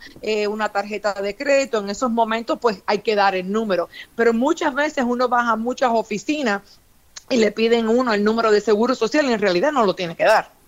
una 0.49 0.69
tarjeta 0.69 1.13
de 1.13 1.35
crédito, 1.35 1.79
en 1.79 1.89
esos 1.89 2.11
momentos 2.11 2.59
pues 2.59 2.83
hay 2.85 2.99
que 2.99 3.15
dar 3.15 3.35
el 3.35 3.49
número, 3.49 3.87
pero 4.15 4.33
muchas 4.33 4.73
veces 4.73 5.05
uno 5.07 5.29
va 5.29 5.49
a 5.49 5.55
muchas 5.55 5.91
oficinas 5.93 6.61
y 7.31 7.37
le 7.37 7.51
piden 7.51 7.87
uno 7.87 8.13
el 8.13 8.23
número 8.23 8.51
de 8.51 8.61
seguro 8.61 8.95
social 8.95 9.25
y 9.25 9.33
en 9.33 9.39
realidad 9.39 9.71
no 9.71 9.85
lo 9.85 9.95
tiene 9.95 10.15
que 10.15 10.25
dar. 10.25 10.61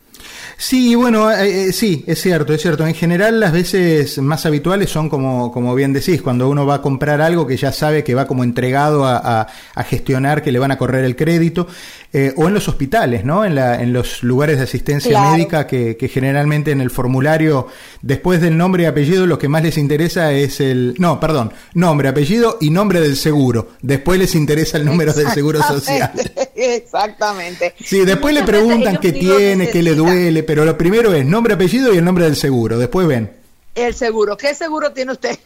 Sí, 0.58 0.96
bueno, 0.96 1.32
eh, 1.32 1.70
eh, 1.70 1.74
sí, 1.74 2.04
es 2.08 2.22
cierto, 2.22 2.54
es 2.54 2.62
cierto. 2.62 2.86
En 2.86 2.94
general 2.94 3.40
las 3.40 3.52
veces 3.52 4.18
más 4.20 4.46
habituales 4.46 4.90
son 4.90 5.10
como, 5.10 5.52
como 5.52 5.74
bien 5.76 5.94
decís, 5.94 6.22
cuando 6.22 6.50
uno 6.50 6.66
va 6.66 6.76
a 6.76 6.82
comprar 6.82 7.22
algo 7.22 7.48
que 7.48 7.58
ya 7.58 7.72
sabe 7.72 8.04
que 8.04 8.16
va 8.16 8.28
como 8.28 8.44
entregado 8.44 9.06
a, 9.06 9.48
gestionar, 9.86 10.42
que 10.42 10.52
le 10.52 10.60
van 10.60 10.72
a 10.72 10.78
correr 10.78 11.04
el 11.06 11.16
crédito, 11.16 11.68
eh, 12.12 12.34
o 12.38 12.48
en 12.48 12.54
los 12.54 12.68
hospitales, 12.68 13.26
¿no? 13.26 13.44
En, 13.44 13.56
la, 13.56 13.82
en 13.82 13.92
los 13.92 14.24
lugares 14.24 14.58
de 14.58 14.64
asistencia 14.64 15.32
médica 15.32 15.66
que, 15.68 15.98
que, 15.98 16.08
generalmente 16.08 16.72
en 16.72 16.82
el 16.82 16.92
formulario, 16.92 17.68
después 18.02 18.40
del 18.40 18.56
nombre 18.56 18.84
y 18.84 18.86
apellido, 18.86 19.26
lo 19.26 19.40
que 19.40 19.50
más 19.50 19.64
les 19.64 19.78
interesa 19.78 20.32
es 20.32 20.60
el... 20.60 20.96
No, 21.00 21.20
perdón, 21.20 21.52
nombre, 21.74 22.08
apellido 22.08 22.58
y 22.62 22.70
nombre 22.70 23.02
del 23.02 23.18
seguro. 23.18 23.72
Después 23.82 24.20
les 24.20 24.36
interesa 24.36 24.78
el 24.78 24.86
número 24.86 25.14
del 25.14 25.30
seguro 25.30 25.62
social. 25.62 26.12
Exactamente. 26.56 27.74
Sí, 27.84 28.06
después 28.06 28.34
le 28.34 28.44
preguntan 28.44 28.98
qué 28.98 29.12
tiene, 29.12 29.70
qué 29.70 29.82
le 29.82 29.96
duele 29.96 30.44
pero 30.44 30.66
lo 30.66 30.78
primero 30.78 31.14
es 31.14 31.26
nombre, 31.26 31.54
apellido 31.54 31.94
y 31.94 31.98
el 31.98 32.06
nombre 32.06 32.26
del 32.26 32.36
seguro. 32.36 32.78
Después 32.78 33.08
ven. 33.08 33.32
El 33.76 33.94
seguro. 33.94 34.38
¿Qué 34.38 34.54
seguro 34.54 34.92
tiene 34.92 35.14
usted? 35.14 35.38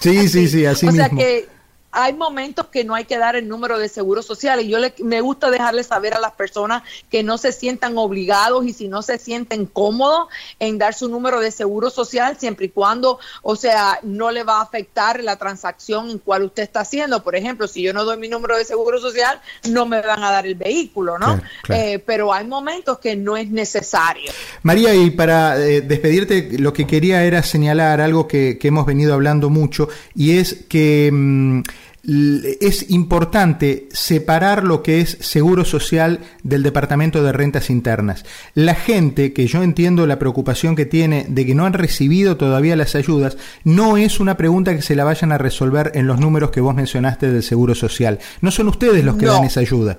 Sí, 0.00 0.28
sí, 0.28 0.48
sí, 0.48 0.66
así 0.66 0.86
mismo. 0.86 1.02
O 1.04 1.08
sea 1.08 1.16
que 1.16 1.53
hay 1.94 2.12
momentos 2.12 2.66
que 2.66 2.84
no 2.84 2.94
hay 2.94 3.04
que 3.04 3.18
dar 3.18 3.36
el 3.36 3.48
número 3.48 3.78
de 3.78 3.88
seguro 3.88 4.22
social 4.22 4.60
y 4.60 4.68
yo 4.68 4.78
le, 4.78 4.92
me 4.98 5.20
gusta 5.20 5.50
dejarle 5.50 5.84
saber 5.84 6.14
a 6.14 6.20
las 6.20 6.32
personas 6.32 6.82
que 7.08 7.22
no 7.22 7.38
se 7.38 7.52
sientan 7.52 7.96
obligados 7.96 8.66
y 8.66 8.72
si 8.72 8.88
no 8.88 9.00
se 9.02 9.16
sienten 9.16 9.66
cómodos 9.66 10.28
en 10.58 10.76
dar 10.78 10.94
su 10.94 11.08
número 11.08 11.40
de 11.40 11.52
seguro 11.52 11.90
social 11.90 12.36
siempre 12.38 12.66
y 12.66 12.68
cuando, 12.70 13.20
o 13.42 13.54
sea, 13.54 14.00
no 14.02 14.32
le 14.32 14.42
va 14.42 14.58
a 14.58 14.62
afectar 14.62 15.22
la 15.22 15.36
transacción 15.36 16.10
en 16.10 16.18
cual 16.18 16.42
usted 16.42 16.64
está 16.64 16.80
haciendo. 16.80 17.22
Por 17.22 17.36
ejemplo, 17.36 17.68
si 17.68 17.82
yo 17.82 17.92
no 17.92 18.04
doy 18.04 18.16
mi 18.16 18.28
número 18.28 18.58
de 18.58 18.64
seguro 18.64 18.98
social, 18.98 19.40
no 19.70 19.86
me 19.86 20.00
van 20.00 20.22
a 20.24 20.30
dar 20.32 20.46
el 20.46 20.56
vehículo, 20.56 21.18
¿no? 21.18 21.40
Eh, 21.68 22.00
pero 22.04 22.32
hay 22.32 22.46
momentos 22.46 22.98
que 22.98 23.14
no 23.14 23.36
es 23.36 23.48
necesario. 23.50 24.32
María, 24.62 24.94
y 24.94 25.10
para 25.10 25.58
eh, 25.58 25.80
despedirte, 25.80 26.58
lo 26.58 26.72
que 26.72 26.86
quería 26.86 27.22
era 27.22 27.42
señalar 27.42 28.00
algo 28.00 28.26
que, 28.26 28.58
que 28.58 28.68
hemos 28.68 28.84
venido 28.84 29.14
hablando 29.14 29.48
mucho 29.48 29.88
y 30.14 30.38
es 30.38 30.64
que... 30.68 31.10
Mm, 31.12 31.62
es 32.06 32.90
importante 32.90 33.88
separar 33.92 34.64
lo 34.64 34.82
que 34.82 35.00
es 35.00 35.16
seguro 35.20 35.64
social 35.64 36.20
del 36.42 36.62
Departamento 36.62 37.22
de 37.22 37.32
Rentas 37.32 37.70
Internas. 37.70 38.24
La 38.54 38.74
gente, 38.74 39.32
que 39.32 39.46
yo 39.46 39.62
entiendo 39.62 40.06
la 40.06 40.18
preocupación 40.18 40.76
que 40.76 40.86
tiene 40.86 41.26
de 41.28 41.46
que 41.46 41.54
no 41.54 41.64
han 41.64 41.72
recibido 41.72 42.36
todavía 42.36 42.76
las 42.76 42.94
ayudas, 42.94 43.38
no 43.64 43.96
es 43.96 44.20
una 44.20 44.36
pregunta 44.36 44.74
que 44.74 44.82
se 44.82 44.96
la 44.96 45.04
vayan 45.04 45.32
a 45.32 45.38
resolver 45.38 45.92
en 45.94 46.06
los 46.06 46.20
números 46.20 46.50
que 46.50 46.60
vos 46.60 46.74
mencionaste 46.74 47.30
del 47.30 47.42
Seguro 47.42 47.74
Social. 47.74 48.18
No 48.40 48.50
son 48.50 48.68
ustedes 48.68 49.04
los 49.04 49.16
que 49.16 49.26
dan 49.26 49.44
esa 49.44 49.60
ayuda. 49.60 49.98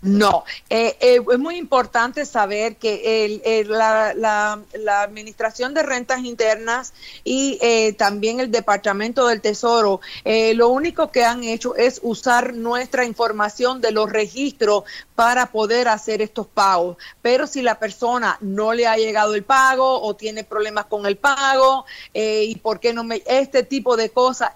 No, 0.00 0.44
eh, 0.70 0.96
eh, 1.00 1.20
es 1.30 1.38
muy 1.38 1.56
importante 1.56 2.24
saber 2.24 2.76
que 2.76 3.42
el, 3.42 3.68
la, 3.68 4.58
Administración 5.02 5.74
de 5.74 5.82
Rentas 5.82 6.20
Internas 6.24 6.94
y 7.24 7.58
eh, 7.60 7.92
también 7.92 8.40
el 8.40 8.50
Departamento 8.50 9.26
del 9.26 9.40
Tesoro, 9.40 10.00
lo 10.24 10.68
único 10.68 11.10
que 11.10 11.24
han 11.24 11.44
hecho 11.44 11.76
es 11.76 12.00
usar 12.02 12.54
nuestra 12.54 13.04
información 13.04 13.80
de 13.80 13.92
los 13.92 14.10
registros 14.10 14.84
para 15.16 15.46
poder 15.46 15.88
hacer 15.88 16.22
estos 16.22 16.46
pagos. 16.46 16.98
Pero 17.22 17.46
si 17.48 17.62
la 17.62 17.80
persona 17.80 18.38
no 18.40 18.74
le 18.74 18.86
ha 18.86 18.96
llegado 18.96 19.34
el 19.34 19.42
pago 19.42 20.00
o 20.02 20.14
tiene 20.14 20.44
problemas 20.44 20.84
con 20.84 21.06
el 21.06 21.16
pago 21.16 21.86
eh, 22.14 22.44
y 22.44 22.56
por 22.56 22.78
qué 22.78 22.92
no 22.92 23.02
me 23.02 23.22
este 23.26 23.62
tipo 23.62 23.96
de 23.96 24.10
cosas, 24.10 24.50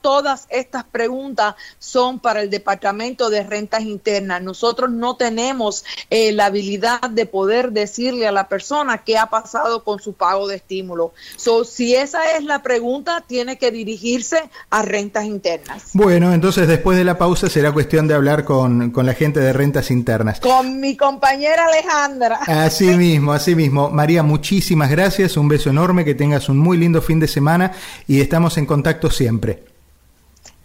todas 0.00 0.46
estas 0.48 0.84
preguntas 0.84 1.56
son 1.78 2.20
para 2.20 2.40
el 2.40 2.50
Departamento 2.50 3.28
de 3.30 3.42
Rentas 3.42 3.82
Internas. 3.82 4.40
Nosotros 4.42 4.90
no 4.90 5.16
tenemos 5.16 5.84
eh, 6.08 6.32
la 6.32 6.46
habilidad 6.46 7.10
de 7.10 7.26
poder 7.26 7.72
decirle 7.72 8.28
a 8.28 8.32
la 8.32 8.48
persona 8.48 8.98
qué 8.98 9.18
ha 9.18 9.26
pasado 9.26 9.82
con 9.82 10.00
su 10.00 10.12
pago 10.12 10.46
de 10.46 10.56
estímulo. 10.56 11.12
So, 11.36 11.64
si 11.64 11.96
esa 11.96 12.36
es 12.36 12.44
la 12.44 12.62
pregunta, 12.62 13.24
tiene 13.26 13.58
que 13.58 13.72
dirigirse 13.72 14.38
a 14.70 14.82
rentas 14.82 15.24
internas. 15.24 15.90
Bueno, 15.94 16.32
entonces 16.32 16.68
después 16.68 16.96
de 16.96 17.04
la 17.04 17.18
pausa 17.18 17.50
será 17.50 17.72
cuestión 17.72 18.06
de 18.06 18.14
hablar 18.14 18.44
con, 18.44 18.92
con 18.92 19.04
la 19.04 19.14
gente 19.14 19.40
de 19.40 19.52
rentas 19.52 19.90
internas. 19.90 19.95
Con 20.40 20.80
mi 20.80 20.96
compañera 20.96 21.66
Alejandra. 21.66 22.40
Así 22.46 22.86
mismo, 22.96 23.32
así 23.32 23.54
mismo. 23.54 23.90
María, 23.90 24.22
muchísimas 24.22 24.90
gracias, 24.90 25.36
un 25.36 25.48
beso 25.48 25.70
enorme, 25.70 26.04
que 26.04 26.14
tengas 26.14 26.48
un 26.48 26.58
muy 26.58 26.76
lindo 26.76 27.02
fin 27.02 27.20
de 27.20 27.28
semana 27.28 27.72
y 28.06 28.20
estamos 28.20 28.56
en 28.58 28.66
contacto 28.66 29.10
siempre. 29.10 29.64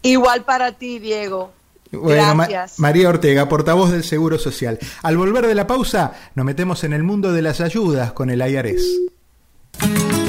Igual 0.01 0.43
para 0.43 0.71
ti, 0.71 0.99
Diego. 0.99 1.51
Gracias. 1.91 2.79
María 2.79 3.09
Ortega, 3.09 3.49
portavoz 3.49 3.91
del 3.91 4.03
Seguro 4.03 4.39
Social. 4.39 4.79
Al 5.03 5.17
volver 5.17 5.47
de 5.47 5.55
la 5.55 5.67
pausa, 5.67 6.13
nos 6.35 6.45
metemos 6.45 6.83
en 6.83 6.93
el 6.93 7.03
mundo 7.03 7.33
de 7.33 7.41
las 7.41 7.59
ayudas 7.59 8.13
con 8.13 8.29
el 8.29 8.39
IARES. 8.39 8.83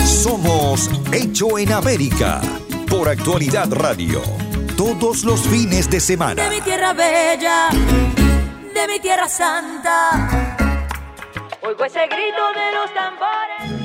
Somos 0.04 0.90
Hecho 1.12 1.58
en 1.58 1.72
América 1.72 2.40
por 2.88 3.08
Actualidad 3.08 3.72
Radio. 3.72 4.22
Todos 4.76 5.24
los 5.24 5.40
fines 5.42 5.90
de 5.90 6.00
semana. 6.00 6.42
De 6.42 6.50
mi 6.50 6.60
tierra 6.60 6.92
bella, 6.92 7.68
de 8.74 8.86
mi 8.88 8.98
tierra 9.00 9.28
santa. 9.28 10.48
Oigo 11.62 11.84
ese 11.84 12.06
grito 12.06 12.52
de 12.54 12.72
los 12.72 12.92
tambores. 12.94 13.82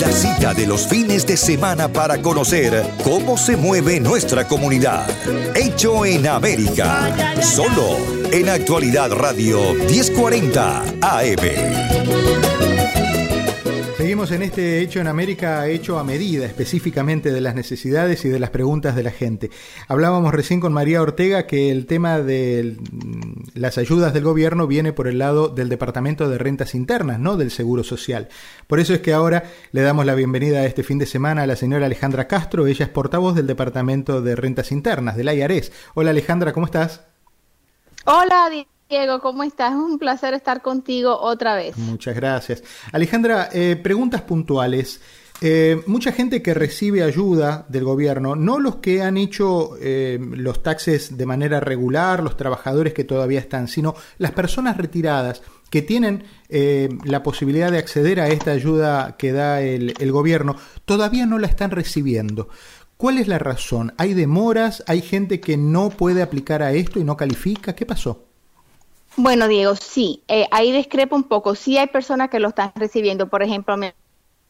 La 0.00 0.12
cita 0.12 0.54
de 0.54 0.66
los 0.66 0.86
fines 0.86 1.26
de 1.26 1.36
semana 1.36 1.88
para 1.88 2.20
conocer 2.20 2.84
cómo 3.02 3.36
se 3.36 3.56
mueve 3.56 4.00
nuestra 4.00 4.46
comunidad. 4.46 5.06
Hecho 5.54 6.04
en 6.04 6.26
América. 6.26 7.12
Solo 7.42 7.96
en 8.32 8.48
Actualidad 8.48 9.12
Radio 9.12 9.74
1040 9.74 10.82
AM. 11.00 12.23
En 14.14 14.42
este 14.42 14.78
hecho 14.78 15.00
en 15.00 15.08
América, 15.08 15.66
hecho 15.66 15.98
a 15.98 16.04
medida 16.04 16.46
específicamente 16.46 17.32
de 17.32 17.40
las 17.40 17.56
necesidades 17.56 18.24
y 18.24 18.28
de 18.28 18.38
las 18.38 18.50
preguntas 18.50 18.94
de 18.94 19.02
la 19.02 19.10
gente. 19.10 19.50
Hablábamos 19.88 20.32
recién 20.32 20.60
con 20.60 20.72
María 20.72 21.02
Ortega 21.02 21.48
que 21.48 21.72
el 21.72 21.86
tema 21.86 22.20
de 22.20 22.76
las 23.54 23.76
ayudas 23.76 24.14
del 24.14 24.22
gobierno 24.22 24.68
viene 24.68 24.92
por 24.92 25.08
el 25.08 25.18
lado 25.18 25.48
del 25.48 25.68
Departamento 25.68 26.28
de 26.28 26.38
Rentas 26.38 26.76
Internas, 26.76 27.18
no 27.18 27.36
del 27.36 27.50
Seguro 27.50 27.82
Social. 27.82 28.28
Por 28.68 28.78
eso 28.78 28.94
es 28.94 29.00
que 29.00 29.12
ahora 29.12 29.50
le 29.72 29.82
damos 29.82 30.06
la 30.06 30.14
bienvenida 30.14 30.60
a 30.60 30.66
este 30.66 30.84
fin 30.84 30.98
de 30.98 31.06
semana 31.06 31.42
a 31.42 31.46
la 31.48 31.56
señora 31.56 31.86
Alejandra 31.86 32.28
Castro. 32.28 32.68
Ella 32.68 32.84
es 32.84 32.90
portavoz 32.92 33.34
del 33.34 33.48
Departamento 33.48 34.22
de 34.22 34.36
Rentas 34.36 34.70
Internas, 34.70 35.16
del 35.16 35.26
IARES. 35.26 35.72
Hola 35.94 36.10
Alejandra, 36.10 36.52
¿cómo 36.52 36.66
estás? 36.66 37.02
Hola, 38.04 38.48
Diego, 38.88 39.20
¿cómo 39.20 39.42
estás? 39.42 39.72
Es 39.72 39.78
un 39.78 39.98
placer 39.98 40.34
estar 40.34 40.60
contigo 40.60 41.18
otra 41.18 41.54
vez. 41.54 41.76
Muchas 41.78 42.14
gracias. 42.14 42.62
Alejandra, 42.92 43.48
eh, 43.52 43.76
preguntas 43.82 44.22
puntuales. 44.22 45.00
Eh, 45.40 45.82
mucha 45.86 46.12
gente 46.12 46.42
que 46.42 46.54
recibe 46.54 47.02
ayuda 47.02 47.66
del 47.68 47.84
gobierno, 47.84 48.36
no 48.36 48.60
los 48.60 48.76
que 48.76 49.02
han 49.02 49.16
hecho 49.16 49.70
eh, 49.80 50.18
los 50.20 50.62
taxes 50.62 51.16
de 51.16 51.26
manera 51.26 51.60
regular, 51.60 52.22
los 52.22 52.36
trabajadores 52.36 52.92
que 52.92 53.04
todavía 53.04 53.40
están, 53.40 53.68
sino 53.68 53.94
las 54.18 54.30
personas 54.32 54.76
retiradas 54.76 55.42
que 55.70 55.82
tienen 55.82 56.22
la 57.04 57.24
posibilidad 57.24 57.72
de 57.72 57.78
acceder 57.78 58.20
a 58.20 58.28
esta 58.28 58.52
ayuda 58.52 59.16
que 59.16 59.32
da 59.32 59.60
el, 59.60 59.92
el 59.98 60.12
gobierno, 60.12 60.54
todavía 60.84 61.26
no 61.26 61.40
la 61.40 61.48
están 61.48 61.72
recibiendo. 61.72 62.48
¿Cuál 62.96 63.18
es 63.18 63.26
la 63.26 63.40
razón? 63.40 63.92
¿Hay 63.98 64.14
demoras? 64.14 64.84
¿Hay 64.86 65.02
gente 65.02 65.40
que 65.40 65.56
no 65.56 65.90
puede 65.90 66.22
aplicar 66.22 66.62
a 66.62 66.72
esto 66.72 67.00
y 67.00 67.04
no 67.04 67.16
califica? 67.16 67.74
¿Qué 67.74 67.86
pasó? 67.86 68.23
Bueno, 69.16 69.46
Diego, 69.46 69.76
sí, 69.76 70.24
eh, 70.26 70.48
ahí 70.50 70.72
discrepo 70.72 71.14
un 71.14 71.24
poco. 71.24 71.54
Sí 71.54 71.78
hay 71.78 71.86
personas 71.86 72.30
que 72.30 72.40
lo 72.40 72.48
están 72.48 72.72
recibiendo. 72.74 73.28
Por 73.28 73.44
ejemplo, 73.44 73.76
mi 73.76 73.92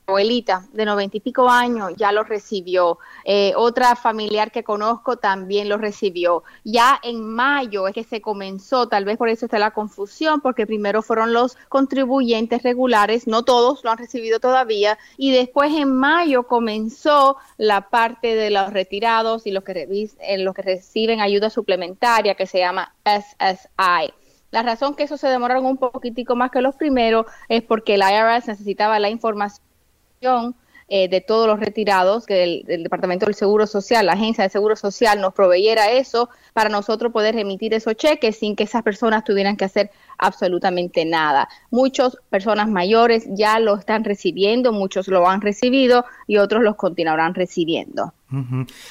abuelita 0.07 0.65
de 0.73 0.87
noventa 0.87 1.19
y 1.19 1.21
pico 1.21 1.51
años 1.51 1.93
ya 1.99 2.13
lo 2.13 2.25
recibió. 2.25 2.99
Eh, 3.27 3.53
otra 3.57 3.95
familiar 3.95 4.51
que 4.51 4.65
conozco 4.65 5.19
también 5.19 5.69
lo 5.69 5.77
recibió. 5.77 6.45
Ya 6.65 6.99
en 7.03 7.27
mayo 7.27 7.89
es 7.89 7.95
que 7.95 8.05
se 8.05 8.23
comenzó, 8.23 8.89
tal 8.89 9.05
vez 9.05 9.19
por 9.19 9.29
eso 9.29 9.45
está 9.45 9.59
la 9.59 9.73
confusión, 9.73 10.41
porque 10.41 10.67
primero 10.67 11.03
fueron 11.03 11.35
los 11.35 11.59
contribuyentes 11.69 12.63
regulares, 12.63 13.27
no 13.27 13.43
todos 13.45 13.85
lo 13.85 13.91
han 13.91 13.99
recibido 13.99 14.41
todavía, 14.41 14.99
y 15.19 15.31
después 15.31 15.75
en 15.75 15.95
mayo 15.95 16.45
comenzó 16.45 17.37
la 17.59 17.91
parte 17.91 18.35
de 18.35 18.49
los 18.51 18.73
retirados 18.73 19.47
y 19.47 19.51
los 19.51 19.63
que, 19.63 19.89
eh, 20.21 20.39
los 20.39 20.55
que 20.55 20.63
reciben 20.63 21.21
ayuda 21.21 21.51
suplementaria 21.51 22.35
que 22.35 22.47
se 22.47 22.59
llama 22.61 22.95
SSI. 23.05 24.24
La 24.55 24.63
razón 24.63 24.95
que 24.95 25.03
eso 25.03 25.17
se 25.17 25.27
demoraron 25.27 25.67
un 25.67 25.79
poquitico 25.79 26.37
más 26.37 26.53
que 26.53 26.61
los 26.61 26.77
primeros 26.77 27.27
es 27.49 27.65
porque 27.65 27.97
el 27.97 28.03
IRS 28.03 28.47
necesitaba 28.47 29.01
la 29.01 29.11
información 29.11 30.55
eh, 30.89 31.09
de 31.09 31.23
todos 31.23 31.47
los 31.47 31.59
retirados, 31.59 32.27
que 32.27 32.43
el, 32.43 32.83
Departamento 32.83 33.25
del 33.25 33.35
Seguro 33.35 33.67
Social, 33.67 34.05
la 34.05 34.13
Agencia 34.13 34.45
de 34.45 34.51
Seguro 34.51 34.77
Social 34.77 35.19
nos 35.19 35.33
proveyera 35.33 35.91
eso 35.91 36.29
para 36.53 36.69
nosotros 36.69 37.11
poder 37.11 37.35
remitir 37.35 37.73
esos 37.73 37.95
cheques 37.97 38.39
sin 38.39 38.55
que 38.55 38.65
esas 38.65 38.83
personas 38.83 39.25
tuvieran 39.25 39.57
que 39.57 39.65
hacer 39.65 39.91
absolutamente 40.19 41.07
nada. 41.07 41.49
Muchas 41.71 42.19
personas 42.29 42.69
mayores 42.69 43.25
ya 43.31 43.59
lo 43.61 43.77
están 43.77 44.05
recibiendo, 44.05 44.73
muchos 44.73 45.09
lo 45.09 45.27
han 45.27 45.41
recibido 45.41 46.05
y 46.27 46.37
otros 46.37 46.63
los 46.63 46.77
continuarán 46.77 47.35
recibiendo. 47.35 48.13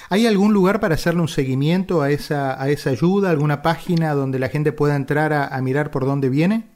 ¿Hay 0.10 0.26
algún 0.26 0.54
lugar 0.54 0.80
para 0.80 0.96
hacerle 0.96 1.22
un 1.22 1.28
seguimiento 1.28 2.02
a 2.02 2.10
esa, 2.10 2.62
a 2.62 2.70
esa 2.70 2.90
ayuda, 2.90 3.30
alguna 3.30 3.62
página 3.62 4.14
donde 4.14 4.40
la 4.40 4.50
gente 4.50 4.72
pueda 4.72 4.96
entrar 4.96 5.34
a 5.34 5.62
mirar 5.62 5.92
por 5.92 6.06
dónde 6.06 6.30
viene? 6.30 6.73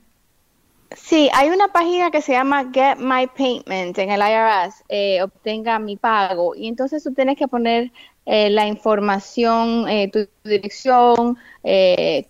Sí, 0.95 1.30
hay 1.34 1.50
una 1.50 1.67
página 1.69 2.12
que 2.12 2.21
se 2.21 2.32
llama 2.32 2.69
Get 2.73 2.97
My 2.97 3.28
Payment 3.28 3.97
en 3.97 4.10
el 4.10 4.21
IRS, 4.21 4.84
eh, 4.88 5.21
obtenga 5.21 5.80
mi 5.80 5.97
pago, 5.97 6.56
y 6.56 6.67
entonces 6.67 7.04
tú 7.04 7.13
tienes 7.13 7.38
que 7.38 7.47
poner 7.47 7.91
eh, 8.26 8.50
la 8.50 8.67
información, 8.67 9.88
eh, 9.89 10.10
tu, 10.12 10.28
dirección, 10.43 11.38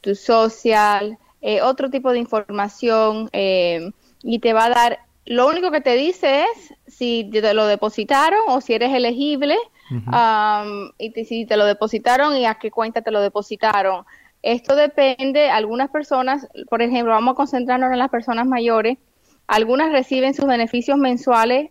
tu 0.02 0.16
social, 0.16 1.18
otro 1.62 1.90
tipo 1.90 2.12
de 2.12 2.20
información, 2.20 3.30
y 3.32 4.40
te 4.40 4.54
va 4.54 4.66
a 4.66 4.70
dar, 4.70 5.00
lo 5.26 5.48
único 5.48 5.70
que 5.72 5.82
te 5.82 5.96
dice 5.96 6.44
es 6.44 6.74
si 6.88 7.30
te 7.32 7.54
lo 7.54 7.68
depositaron 7.68 8.40
o 8.48 8.60
si 8.62 8.74
eres 8.74 8.94
elegible, 8.94 9.58
um, 9.92 10.92
y 10.98 11.12
si 11.26 11.46
te 11.46 11.58
lo 11.58 11.66
depositaron 11.66 12.36
y 12.36 12.46
a 12.46 12.56
qué 12.56 12.72
cuenta 12.72 13.02
te 13.02 13.12
lo 13.12 13.22
depositaron. 13.22 14.06
Esto 14.48 14.78
depende, 14.78 15.50
algunas 15.50 15.90
personas, 15.90 16.48
por 16.70 16.82
ejemplo, 16.82 17.12
vamos 17.12 17.34
a 17.34 17.36
concentrarnos 17.36 17.92
en 17.92 18.00
las 18.00 18.10
personas 18.10 18.48
mayores, 18.48 18.98
algunas 19.46 19.92
reciben 19.92 20.34
sus 20.34 20.46
beneficios 20.46 20.98
mensuales 20.98 21.70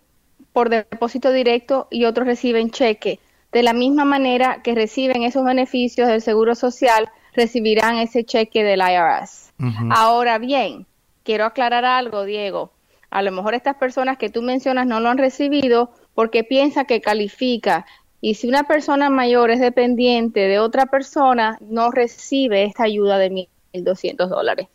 por 0.53 0.69
depósito 0.69 1.33
directo 1.33 1.89
y 1.91 2.05
otros 2.05 2.27
reciben 2.27 2.71
cheque. 2.71 3.19
De 3.51 3.63
la 3.63 3.73
misma 3.73 4.05
manera 4.05 4.61
que 4.63 4.75
reciben 4.75 5.23
esos 5.23 5.43
beneficios 5.43 6.07
del 6.07 6.21
Seguro 6.21 6.55
Social, 6.55 7.09
recibirán 7.33 7.97
ese 7.97 8.25
cheque 8.25 8.63
del 8.63 8.81
IRS. 8.81 9.55
Ahora 9.89 10.37
bien, 10.37 10.85
quiero 11.23 11.47
aclarar 11.47 11.87
algo, 11.87 12.25
Diego. 12.25 12.73
A 13.09 13.23
lo 13.23 13.33
mejor 13.33 13.55
estas 13.55 13.77
personas 13.77 14.19
que 14.19 14.29
tú 14.29 14.43
mencionas 14.43 14.87
no 14.87 15.01
lo 15.01 15.09
han 15.09 15.17
recibido 15.17 15.93
porque 16.15 16.45
piensa 16.45 16.85
que 16.85 17.01
califica 17.01 17.87
y 18.27 18.35
si 18.35 18.49
una 18.49 18.65
persona 18.65 19.09
mayor 19.09 19.53
es 19.53 19.61
dependiente 19.61 20.41
de 20.41 20.59
otra 20.59 20.87
persona, 20.87 21.61
no 21.61 21.93
recibe 21.93 22.65
esta 22.65 22.83
ayuda 22.83 23.19
de 23.19 23.31
1.200 23.73 24.27
dólares. 24.27 24.67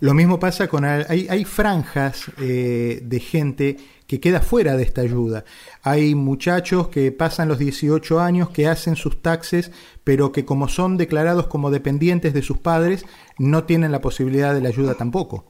Lo 0.00 0.12
mismo 0.12 0.38
pasa 0.38 0.68
con... 0.68 0.84
Hay, 0.84 1.28
hay 1.30 1.46
franjas 1.46 2.30
eh, 2.38 3.00
de 3.02 3.20
gente 3.20 3.78
que 4.06 4.20
queda 4.20 4.42
fuera 4.42 4.76
de 4.76 4.82
esta 4.82 5.00
ayuda. 5.00 5.44
Hay 5.82 6.14
muchachos 6.14 6.88
que 6.88 7.10
pasan 7.10 7.48
los 7.48 7.58
18 7.58 8.20
años, 8.20 8.50
que 8.50 8.68
hacen 8.68 8.96
sus 8.96 9.22
taxes, 9.22 9.72
pero 10.04 10.30
que 10.30 10.44
como 10.44 10.68
son 10.68 10.98
declarados 10.98 11.46
como 11.46 11.70
dependientes 11.70 12.34
de 12.34 12.42
sus 12.42 12.58
padres, 12.58 13.06
no 13.38 13.64
tienen 13.64 13.92
la 13.92 14.02
posibilidad 14.02 14.52
de 14.52 14.60
la 14.60 14.68
ayuda 14.68 14.94
tampoco. 14.94 15.46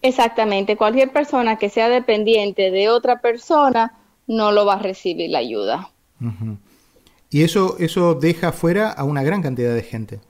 Exactamente. 0.00 0.78
Cualquier 0.78 1.12
persona 1.12 1.56
que 1.56 1.68
sea 1.68 1.90
dependiente 1.90 2.70
de 2.70 2.88
otra 2.88 3.20
persona 3.20 3.98
no 4.26 4.52
lo 4.52 4.64
va 4.64 4.74
a 4.74 4.78
recibir 4.78 5.30
la 5.30 5.38
ayuda. 5.38 5.90
Y 7.30 7.42
eso, 7.42 7.76
eso 7.78 8.14
deja 8.14 8.52
fuera 8.52 8.90
a 8.90 9.04
una 9.04 9.22
gran 9.22 9.42
cantidad 9.42 9.74
de 9.74 9.82
gente. 9.82 10.20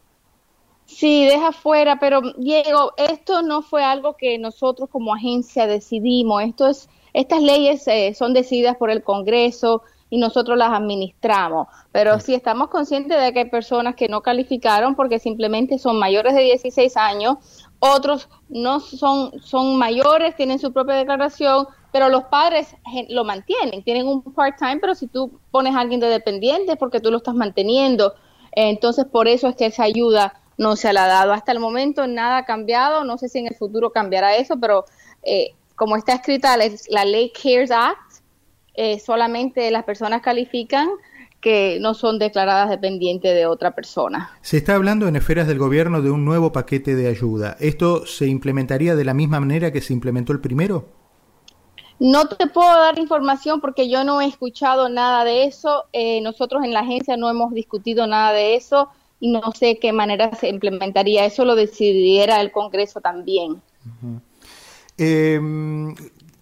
Sí, 0.86 1.24
deja 1.24 1.52
fuera, 1.52 1.98
pero 1.98 2.20
Diego, 2.36 2.92
esto 2.96 3.42
no 3.42 3.62
fue 3.62 3.82
algo 3.82 4.16
que 4.16 4.38
nosotros 4.38 4.88
como 4.90 5.14
agencia 5.14 5.66
decidimos. 5.66 6.42
Esto 6.42 6.68
es, 6.68 6.88
estas 7.12 7.42
leyes 7.42 7.86
eh, 7.88 8.14
son 8.14 8.34
decididas 8.34 8.76
por 8.76 8.90
el 8.90 9.02
Congreso 9.02 9.82
y 10.10 10.18
nosotros 10.18 10.58
las 10.58 10.70
administramos. 10.70 11.68
Pero 11.90 12.20
sí 12.20 12.34
estamos 12.34 12.68
conscientes 12.68 13.18
de 13.18 13.32
que 13.32 13.40
hay 13.40 13.50
personas 13.50 13.94
que 13.94 14.08
no 14.08 14.20
calificaron 14.20 14.94
porque 14.94 15.18
simplemente 15.18 15.78
son 15.78 15.98
mayores 15.98 16.34
de 16.34 16.42
16 16.42 16.96
años, 16.98 17.38
otros 17.78 18.28
no 18.50 18.78
son, 18.78 19.40
son 19.40 19.78
mayores, 19.78 20.36
tienen 20.36 20.58
su 20.58 20.72
propia 20.72 20.96
declaración, 20.96 21.66
pero 21.92 22.08
los 22.08 22.24
padres 22.24 22.74
lo 23.10 23.22
mantienen, 23.24 23.82
tienen 23.84 24.08
un 24.08 24.22
part-time, 24.22 24.78
pero 24.78 24.94
si 24.94 25.06
tú 25.06 25.38
pones 25.50 25.74
a 25.74 25.80
alguien 25.80 26.00
de 26.00 26.08
dependiente 26.08 26.72
es 26.72 26.78
porque 26.78 27.00
tú 27.00 27.10
lo 27.10 27.18
estás 27.18 27.34
manteniendo. 27.34 28.14
Entonces, 28.52 29.04
por 29.04 29.28
eso 29.28 29.48
es 29.48 29.56
que 29.56 29.66
esa 29.66 29.84
ayuda 29.84 30.40
no 30.56 30.74
se 30.74 30.92
la 30.92 31.04
ha 31.04 31.08
dado. 31.08 31.32
Hasta 31.32 31.52
el 31.52 31.60
momento 31.60 32.06
nada 32.06 32.38
ha 32.38 32.44
cambiado, 32.44 33.04
no 33.04 33.18
sé 33.18 33.28
si 33.28 33.38
en 33.38 33.46
el 33.46 33.54
futuro 33.54 33.90
cambiará 33.90 34.36
eso, 34.36 34.58
pero 34.58 34.86
eh, 35.22 35.52
como 35.76 35.96
está 35.96 36.14
escrita 36.14 36.56
la, 36.56 37.04
ley 37.04 37.30
CARES 37.30 37.70
Act, 37.70 38.12
eh, 38.74 38.98
solamente 38.98 39.70
las 39.70 39.84
personas 39.84 40.22
califican 40.22 40.88
que 41.42 41.78
no 41.80 41.92
son 41.92 42.18
declaradas 42.18 42.70
dependientes 42.70 43.34
de 43.34 43.46
otra 43.46 43.74
persona. 43.74 44.30
Se 44.42 44.56
está 44.56 44.76
hablando 44.76 45.08
en 45.08 45.16
esferas 45.16 45.48
del 45.48 45.58
gobierno 45.58 46.00
de 46.00 46.10
un 46.10 46.24
nuevo 46.24 46.52
paquete 46.52 46.94
de 46.94 47.08
ayuda. 47.08 47.56
¿Esto 47.58 48.06
se 48.06 48.26
implementaría 48.26 48.94
de 48.94 49.04
la 49.04 49.12
misma 49.12 49.40
manera 49.40 49.72
que 49.72 49.80
se 49.80 49.92
implementó 49.92 50.32
el 50.32 50.40
primero? 50.40 51.01
No 51.98 52.26
te 52.26 52.46
puedo 52.46 52.70
dar 52.70 52.98
información 52.98 53.60
porque 53.60 53.88
yo 53.88 54.04
no 54.04 54.20
he 54.20 54.26
escuchado 54.26 54.88
nada 54.88 55.24
de 55.24 55.44
eso. 55.44 55.84
Eh, 55.92 56.20
nosotros 56.20 56.64
en 56.64 56.72
la 56.72 56.80
agencia 56.80 57.16
no 57.16 57.30
hemos 57.30 57.52
discutido 57.52 58.06
nada 58.06 58.32
de 58.32 58.56
eso 58.56 58.88
y 59.20 59.30
no 59.30 59.52
sé 59.52 59.78
qué 59.78 59.92
manera 59.92 60.34
se 60.34 60.48
implementaría. 60.48 61.24
Eso 61.24 61.44
lo 61.44 61.54
decidiera 61.54 62.40
el 62.40 62.50
Congreso 62.50 63.00
también. 63.00 63.62
Em, 64.98 65.94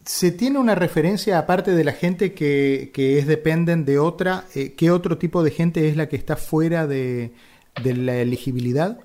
¿Se 0.04 0.32
tiene 0.32 0.58
una 0.58 0.74
referencia, 0.74 1.38
aparte 1.38 1.72
de 1.72 1.84
la 1.84 1.92
gente 1.92 2.34
que, 2.34 2.90
que 2.92 3.18
es 3.18 3.26
dependen 3.26 3.84
de 3.84 3.98
otra, 3.98 4.44
eh, 4.54 4.74
qué 4.76 4.90
otro 4.90 5.18
tipo 5.18 5.42
de 5.42 5.50
gente 5.50 5.88
es 5.88 5.96
la 5.96 6.08
que 6.08 6.16
está 6.16 6.36
fuera 6.36 6.86
de, 6.86 7.32
de 7.82 7.94
la 7.94 8.16
elegibilidad? 8.16 8.98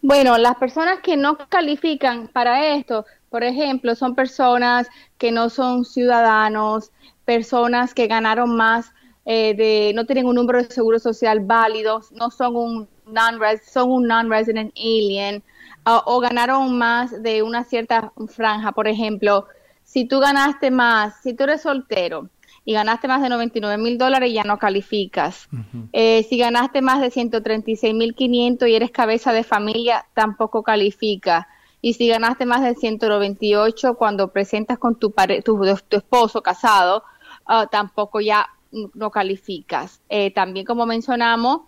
Bueno, 0.00 0.36
las 0.38 0.56
personas 0.56 1.00
que 1.02 1.16
no 1.16 1.38
califican 1.48 2.28
para 2.28 2.74
esto, 2.74 3.06
por 3.34 3.42
ejemplo, 3.42 3.96
son 3.96 4.14
personas 4.14 4.86
que 5.18 5.32
no 5.32 5.50
son 5.50 5.84
ciudadanos, 5.84 6.92
personas 7.24 7.92
que 7.92 8.06
ganaron 8.06 8.54
más 8.54 8.92
eh, 9.24 9.54
de 9.56 9.92
no 9.92 10.06
tienen 10.06 10.26
un 10.26 10.36
número 10.36 10.62
de 10.62 10.70
seguro 10.70 11.00
social 11.00 11.40
válido, 11.40 12.00
no 12.12 12.30
son 12.30 12.54
un 12.54 12.88
non 13.06 13.40
son 13.68 13.90
un 13.90 14.06
non-resident 14.06 14.72
alien 14.76 15.42
o 15.84 16.20
ganaron 16.20 16.78
más 16.78 17.24
de 17.24 17.42
una 17.42 17.64
cierta 17.64 18.12
franja. 18.28 18.70
Por 18.70 18.86
ejemplo, 18.86 19.48
si 19.82 20.04
tú 20.04 20.20
ganaste 20.20 20.70
más, 20.70 21.20
si 21.24 21.34
tú 21.34 21.42
eres 21.42 21.62
soltero 21.62 22.28
y 22.64 22.72
ganaste 22.72 23.08
más 23.08 23.20
de 23.20 23.30
99 23.30 23.82
mil 23.82 23.98
dólares, 23.98 24.32
ya 24.32 24.44
no 24.44 24.58
calificas. 24.58 25.48
Eh, 25.92 26.22
si 26.28 26.38
ganaste 26.38 26.82
más 26.82 27.00
de 27.00 27.10
136 27.10 27.94
mil 27.94 28.14
500 28.14 28.68
y 28.68 28.76
eres 28.76 28.92
cabeza 28.92 29.32
de 29.32 29.42
familia, 29.42 30.06
tampoco 30.14 30.62
califica. 30.62 31.48
Y 31.84 31.92
si 31.92 32.08
ganaste 32.08 32.46
más 32.46 32.62
de 32.62 32.74
198 32.74 33.96
cuando 33.96 34.28
presentas 34.28 34.78
con 34.78 34.98
tu, 34.98 35.12
tu, 35.44 35.62
esposo 35.90 36.42
casado, 36.42 37.04
ah, 37.44 37.66
tampoco 37.70 38.22
ya 38.22 38.48
no 38.94 39.10
calificas. 39.10 40.00
Eh, 40.08 40.30
también, 40.30 40.64
como 40.64 40.86
mencionamos, 40.86 41.60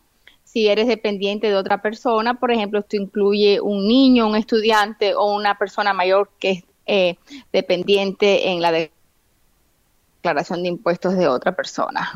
si 0.43 0.69
eres 0.69 0.87
dependiente 0.87 1.49
de 1.49 1.55
otra 1.55 1.83
persona, 1.83 2.33
por 2.41 2.51
ejemplo, 2.51 2.79
esto 2.79 2.97
incluye 2.97 3.61
un 3.61 3.87
niño, 3.87 4.27
un 4.27 4.37
estudiante 4.37 5.15
o 5.15 5.37
una 5.37 5.59
persona 5.59 5.93
mayor 5.93 6.31
que 6.39 6.51
es 6.51 6.65
eh, 6.87 7.19
dependiente 7.53 8.49
en 8.49 8.63
la 8.63 8.73
declaración 10.23 10.63
de 10.63 10.71
impuestos 10.71 11.15
de 11.15 11.29
otra 11.29 11.55
persona. 11.55 12.11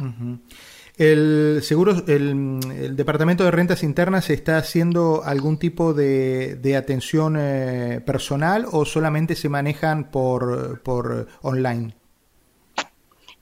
El 1.01 1.61
seguro, 1.63 1.95
el, 2.09 2.95
Departamento 2.95 3.43
de 3.43 3.51
Rentas 3.51 3.83
Internas 3.83 4.29
está 4.29 4.59
haciendo 4.59 5.23
algún 5.25 5.59
tipo 5.59 5.95
de, 5.95 6.77
atención 6.77 7.37
eh, 7.39 8.03
personal 8.05 8.67
o 8.71 8.85
solamente 8.85 9.35
se 9.35 9.49
manejan 9.49 10.11
por, 10.11 10.83
por 10.83 11.27
online? 11.41 11.95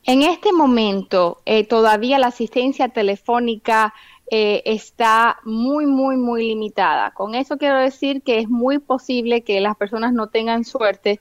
En 0.05 0.23
este 0.23 0.53
momento, 0.53 1.43
eh, 1.47 1.65
todavía 1.65 2.21
la 2.21 2.29
asistencia 2.29 2.91
telefónica 2.91 3.93
eh, 4.31 4.63
está 4.65 5.41
muy, 5.45 5.85
muy, 5.85 6.17
muy 6.17 6.47
limitada. 6.47 7.11
Con 7.11 7.35
eso 7.35 7.59
quiero 7.59 7.79
decir 7.79 8.23
que 8.23 8.39
es 8.39 8.49
muy 8.49 8.79
posible 8.79 9.43
que 9.43 9.61
las 9.61 9.77
personas 9.77 10.13
no 10.13 10.29
tengan 10.29 10.65
suerte 10.65 11.19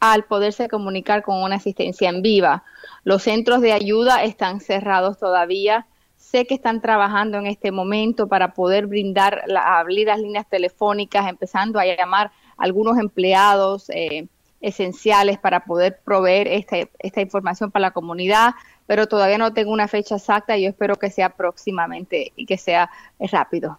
al 0.00 0.24
poderse 0.24 0.68
comunicar 0.68 1.22
con 1.22 1.42
una 1.42 1.56
asistencia 1.56 2.08
en 2.08 2.22
viva. 2.22 2.64
Los 3.04 3.22
centros 3.22 3.60
de 3.60 3.72
ayuda 3.72 4.24
están 4.24 4.60
cerrados 4.60 5.18
todavía. 5.18 5.86
Sé 6.16 6.46
que 6.46 6.54
están 6.54 6.80
trabajando 6.80 7.38
en 7.38 7.46
este 7.46 7.70
momento 7.70 8.26
para 8.26 8.54
poder 8.54 8.86
brindar, 8.86 9.44
abrir 9.56 10.06
las 10.08 10.20
líneas 10.20 10.48
telefónicas, 10.48 11.28
empezando 11.28 11.78
a 11.78 11.84
llamar 11.84 12.32
a 12.56 12.64
algunos 12.64 12.98
empleados. 12.98 13.90
Eh, 13.90 14.26
esenciales 14.60 15.38
para 15.38 15.64
poder 15.64 16.00
proveer 16.04 16.46
este, 16.48 16.90
esta 16.98 17.20
información 17.20 17.70
para 17.70 17.86
la 17.86 17.90
comunidad, 17.92 18.52
pero 18.86 19.06
todavía 19.08 19.38
no 19.38 19.52
tengo 19.54 19.72
una 19.72 19.88
fecha 19.88 20.16
exacta 20.16 20.56
y 20.56 20.64
yo 20.64 20.68
espero 20.68 20.96
que 20.96 21.10
sea 21.10 21.30
próximamente 21.30 22.32
y 22.36 22.46
que 22.46 22.58
sea 22.58 22.90
rápido. 23.18 23.78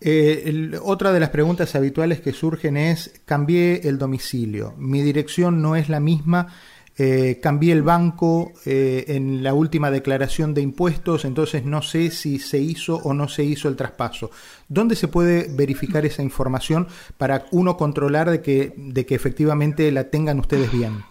Eh, 0.00 0.78
otra 0.82 1.12
de 1.12 1.20
las 1.20 1.30
preguntas 1.30 1.74
habituales 1.74 2.20
que 2.20 2.32
surgen 2.32 2.76
es, 2.76 3.20
cambié 3.24 3.88
el 3.88 3.98
domicilio, 3.98 4.74
mi 4.76 5.02
dirección 5.02 5.62
no 5.62 5.74
es 5.74 5.88
la 5.88 6.00
misma, 6.00 6.48
eh, 6.98 7.40
cambié 7.42 7.72
el 7.72 7.82
banco 7.82 8.52
eh, 8.64 9.04
en 9.08 9.42
la 9.42 9.52
última 9.52 9.90
declaración 9.90 10.54
de 10.54 10.62
impuestos, 10.62 11.24
entonces 11.24 11.64
no 11.64 11.82
sé 11.82 12.10
si 12.10 12.38
se 12.38 12.58
hizo 12.58 12.96
o 12.96 13.12
no 13.12 13.28
se 13.28 13.44
hizo 13.44 13.68
el 13.68 13.76
traspaso. 13.76 14.30
¿Dónde 14.68 14.96
se 14.96 15.08
puede 15.08 15.48
verificar 15.54 16.06
esa 16.06 16.22
información 16.22 16.88
para 17.18 17.46
uno 17.50 17.76
controlar 17.76 18.30
de 18.30 18.40
que, 18.40 18.72
de 18.76 19.04
que 19.04 19.14
efectivamente 19.14 19.92
la 19.92 20.04
tengan 20.04 20.38
ustedes 20.40 20.72
bien? 20.72 21.04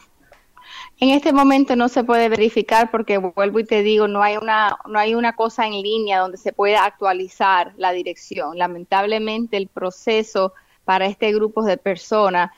En 0.98 1.10
este 1.10 1.34
momento 1.34 1.76
no 1.76 1.90
se 1.90 2.06
puede 2.06 2.30
verificar 2.30 2.90
porque 2.90 3.18
vuelvo 3.18 3.60
y 3.60 3.66
te 3.66 3.84
digo, 3.84 4.08
no 4.08 4.24
hay 4.24 4.38
una 4.38 4.78
no 4.88 4.98
hay 4.98 5.14
una 5.14 5.36
cosa 5.36 5.68
en 5.68 5.74
línea 5.74 6.20
donde 6.20 6.38
se 6.38 6.54
pueda 6.54 6.86
actualizar 6.86 7.74
la 7.78 7.92
dirección. 7.92 8.58
Lamentablemente 8.58 9.58
el 9.58 9.68
proceso 9.68 10.54
para 10.86 11.06
este 11.08 11.34
grupo 11.34 11.64
de 11.64 11.78
personas 11.78 12.52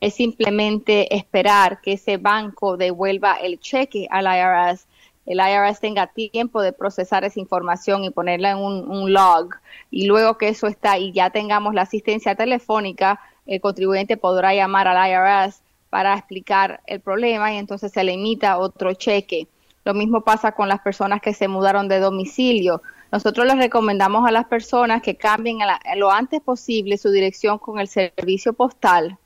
es 0.00 0.14
simplemente 0.14 1.16
esperar 1.16 1.80
que 1.80 1.94
ese 1.94 2.16
banco 2.16 2.76
devuelva 2.76 3.34
el 3.34 3.58
cheque 3.58 4.06
al 4.10 4.26
IRS, 4.26 4.86
el 5.26 5.38
IRS 5.38 5.80
tenga 5.80 6.06
tiempo 6.06 6.62
de 6.62 6.72
procesar 6.72 7.24
esa 7.24 7.40
información 7.40 8.04
y 8.04 8.10
ponerla 8.10 8.52
en 8.52 8.58
un, 8.58 9.12
log 9.12 9.50
y 9.90 10.06
luego 10.06 10.38
que 10.38 10.48
eso 10.48 10.66
está 10.66 10.98
y 10.98 11.12
ya 11.12 11.30
tengamos 11.30 11.74
la 11.74 11.82
asistencia 11.82 12.34
telefónica, 12.34 13.20
el 13.46 13.60
contribuyente 13.60 14.16
podrá 14.16 14.54
llamar 14.54 14.86
al 14.88 15.10
IRS 15.10 15.62
para 15.90 16.14
explicar 16.14 16.80
el 16.86 17.00
problema 17.00 17.52
y 17.52 17.58
entonces 17.58 17.92
se 17.92 18.04
le 18.04 18.14
emita 18.14 18.58
otro 18.58 18.94
cheque. 18.94 19.48
Lo 19.84 19.94
mismo 19.94 20.22
pasa 20.22 20.52
con 20.52 20.68
las 20.68 20.80
personas 20.80 21.20
que 21.20 21.34
se 21.34 21.48
mudaron 21.48 21.88
de 21.88 21.98
domicilio. 21.98 22.82
Nosotros 23.10 23.46
les 23.46 23.58
recomendamos 23.58 24.26
a 24.26 24.30
las 24.30 24.46
personas 24.46 25.02
que 25.02 25.16
cambien 25.16 25.58
lo 25.96 26.10
antes 26.10 26.40
posible 26.40 26.96
su 26.96 27.10
dirección 27.10 27.58
con 27.58 27.80
el 27.80 27.88
servicio 27.88 28.52
postal 28.52 29.18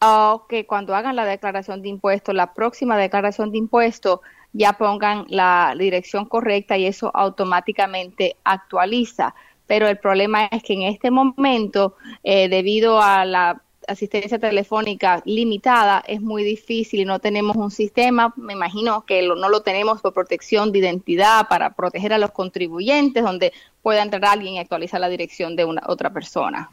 o 0.00 0.46
que 0.48 0.64
cuando 0.66 0.94
hagan 0.94 1.16
la 1.16 1.24
declaración 1.24 1.82
de 1.82 1.88
impuestos, 1.88 2.34
la 2.34 2.54
próxima 2.54 2.96
declaración 2.96 3.50
de 3.50 3.58
impuestos, 3.58 4.20
ya 4.52 4.74
pongan 4.74 5.26
la 5.28 5.74
dirección 5.76 6.24
correcta 6.24 6.78
y 6.78 6.86
eso 6.86 7.10
automáticamente 7.14 8.36
actualiza. 8.44 9.34
Pero 9.66 9.86
el 9.88 9.98
problema 9.98 10.46
es 10.46 10.62
que 10.62 10.74
en 10.74 10.82
este 10.82 11.10
momento, 11.10 11.96
eh, 12.22 12.48
debido 12.48 13.02
a 13.02 13.24
la 13.24 13.60
asistencia 13.88 14.38
telefónica 14.38 15.22
limitada 15.24 16.04
es 16.06 16.20
muy 16.20 16.44
difícil 16.44 17.00
y 17.00 17.04
no 17.04 17.18
tenemos 17.18 17.56
un 17.56 17.70
sistema, 17.70 18.32
me 18.36 18.52
imagino 18.52 19.04
que 19.04 19.26
no 19.26 19.48
lo 19.48 19.62
tenemos 19.62 20.00
por 20.00 20.12
protección 20.12 20.72
de 20.72 20.78
identidad 20.80 21.48
para 21.48 21.74
proteger 21.74 22.12
a 22.12 22.18
los 22.18 22.30
contribuyentes, 22.30 23.22
donde 23.22 23.52
pueda 23.82 24.02
entrar 24.02 24.24
alguien 24.26 24.54
y 24.54 24.58
actualizar 24.58 25.00
la 25.00 25.08
dirección 25.08 25.56
de 25.56 25.64
una 25.64 25.82
otra 25.86 26.12
persona. 26.12 26.68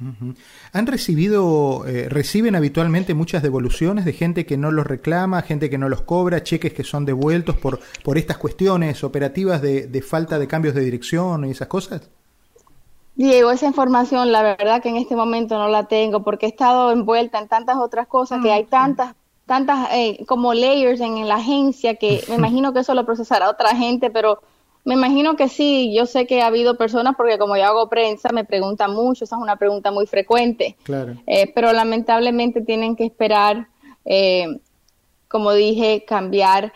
¿Han 0.73 0.87
recibido, 0.87 1.85
eh, 1.87 2.09
reciben 2.09 2.55
habitualmente 2.55 3.13
muchas 3.13 3.41
devoluciones 3.41 4.05
de 4.05 4.13
gente 4.13 4.45
que 4.45 4.57
no 4.57 4.71
los 4.71 4.85
reclama, 4.85 5.41
gente 5.41 5.69
que 5.69 5.77
no 5.77 5.87
los 5.87 6.01
cobra, 6.01 6.43
cheques 6.43 6.73
que 6.73 6.83
son 6.83 7.05
devueltos 7.05 7.55
por, 7.55 7.79
por 8.03 8.17
estas 8.17 8.37
cuestiones 8.37 9.03
operativas 9.03 9.61
de, 9.61 9.87
de 9.87 10.01
falta 10.01 10.39
de 10.39 10.47
cambios 10.47 10.75
de 10.75 10.81
dirección 10.81 11.45
y 11.45 11.51
esas 11.51 11.67
cosas? 11.67 12.09
Diego, 13.15 13.51
esa 13.51 13.67
información 13.67 14.31
la 14.31 14.41
verdad 14.41 14.81
que 14.81 14.89
en 14.89 14.97
este 14.97 15.15
momento 15.15 15.57
no 15.57 15.69
la 15.69 15.87
tengo 15.87 16.23
porque 16.23 16.45
he 16.45 16.49
estado 16.49 16.91
envuelta 16.91 17.39
en 17.39 17.47
tantas 17.47 17.77
otras 17.77 18.07
cosas 18.07 18.41
que 18.43 18.51
hay 18.51 18.63
mm, 18.63 18.67
tantas 18.67 19.15
tantas 19.45 19.89
eh, 19.93 20.25
como 20.27 20.53
layers 20.53 21.01
en, 21.01 21.27
la 21.27 21.35
agencia 21.35 21.95
que 21.95 22.23
me 22.29 22.35
imagino 22.35 22.73
que 22.73 22.79
eso 22.79 22.93
lo 22.93 23.05
procesará 23.05 23.49
otra 23.49 23.75
gente, 23.75 24.09
pero 24.09 24.41
me 24.83 24.93
imagino 24.93 25.35
que 25.35 25.49
sí, 25.49 25.93
yo 25.95 26.05
sé 26.05 26.27
que 26.27 26.41
ha 26.41 26.47
habido 26.47 26.77
personas 26.77 27.15
porque 27.15 27.37
como 27.37 27.57
yo 27.57 27.65
hago 27.65 27.89
prensa 27.89 28.29
me 28.31 28.43
preguntan 28.43 28.93
mucho, 28.93 29.23
esa 29.23 29.35
es 29.35 29.41
una 29.41 29.55
pregunta 29.55 29.91
muy 29.91 30.05
frecuente, 30.05 30.75
claro. 30.83 31.15
Eh, 31.25 31.51
pero 31.55 31.73
lamentablemente 31.73 32.61
tienen 32.61 32.95
que 32.95 33.05
esperar, 33.05 33.67
eh, 34.03 34.59
como 35.27 35.53
dije, 35.53 36.05
cambiar 36.05 36.71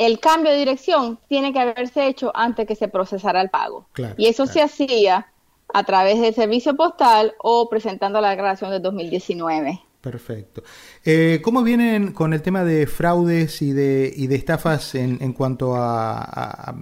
el 0.00 0.18
cambio 0.18 0.50
de 0.50 0.58
dirección 0.58 1.18
tiene 1.28 1.52
que 1.52 1.60
haberse 1.60 2.06
hecho 2.06 2.32
antes 2.34 2.66
que 2.66 2.74
se 2.74 2.88
procesara 2.88 3.40
el 3.42 3.50
pago. 3.50 3.86
y 4.16 4.26
eso 4.26 4.46
se 4.46 4.62
hacía 4.62 5.26
a 5.72 5.84
través 5.84 6.20
del 6.20 6.34
servicio 6.34 6.74
postal 6.74 7.34
o 7.38 7.68
presentando 7.68 8.20
la 8.20 8.30
declaración 8.30 8.70
de 8.70 8.80
2019. 8.80 9.80
Perfecto. 10.00 10.62
Eh, 11.04 11.40
¿Cómo 11.44 11.62
vienen 11.62 12.12
con 12.12 12.32
el 12.32 12.40
tema 12.40 12.64
de 12.64 12.86
fraudes 12.86 13.60
y 13.60 13.72
de, 13.72 14.10
y 14.16 14.26
de 14.26 14.36
estafas 14.36 14.94
en, 14.94 15.18
en 15.20 15.34
cuanto 15.34 15.76
a 15.76 16.22
a 16.22 16.74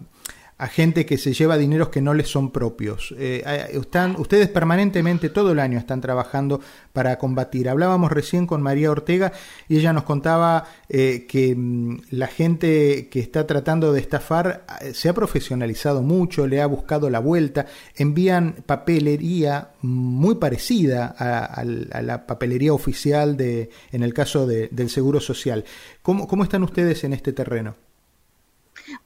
gente 0.66 1.06
que 1.06 1.18
se 1.18 1.32
lleva 1.32 1.56
dineros 1.56 1.88
que 1.88 2.02
no 2.02 2.14
les 2.14 2.28
son 2.28 2.50
propios. 2.50 3.14
Eh, 3.16 3.44
están, 3.72 4.16
ustedes 4.18 4.48
permanentemente, 4.48 5.30
todo 5.30 5.52
el 5.52 5.60
año, 5.60 5.78
están 5.78 6.00
trabajando 6.00 6.60
para 6.92 7.16
combatir. 7.16 7.68
Hablábamos 7.68 8.10
recién 8.10 8.46
con 8.48 8.60
María 8.60 8.90
Ortega 8.90 9.32
y 9.68 9.76
ella 9.78 9.92
nos 9.92 10.02
contaba 10.02 10.64
eh, 10.88 11.26
que 11.28 11.54
mm, 11.54 12.00
la 12.10 12.26
gente 12.26 13.08
que 13.08 13.20
está 13.20 13.46
tratando 13.46 13.92
de 13.92 14.00
estafar 14.00 14.64
eh, 14.80 14.94
se 14.94 15.08
ha 15.08 15.12
profesionalizado 15.12 16.02
mucho, 16.02 16.48
le 16.48 16.60
ha 16.60 16.66
buscado 16.66 17.08
la 17.08 17.20
vuelta, 17.20 17.66
envían 17.94 18.56
papelería 18.66 19.70
muy 19.82 20.34
parecida 20.34 21.14
a, 21.16 21.62
la 21.64 22.26
papelería 22.26 22.72
oficial 22.72 23.36
de, 23.36 23.70
en 23.92 24.02
el 24.02 24.12
caso 24.12 24.44
del 24.46 24.90
Seguro 24.90 25.20
Social. 25.20 25.64
¿Cómo, 26.02 26.26
¿Cómo 26.26 26.42
están 26.42 26.64
ustedes 26.64 27.04
en 27.04 27.12
este 27.12 27.32
terreno? 27.32 27.87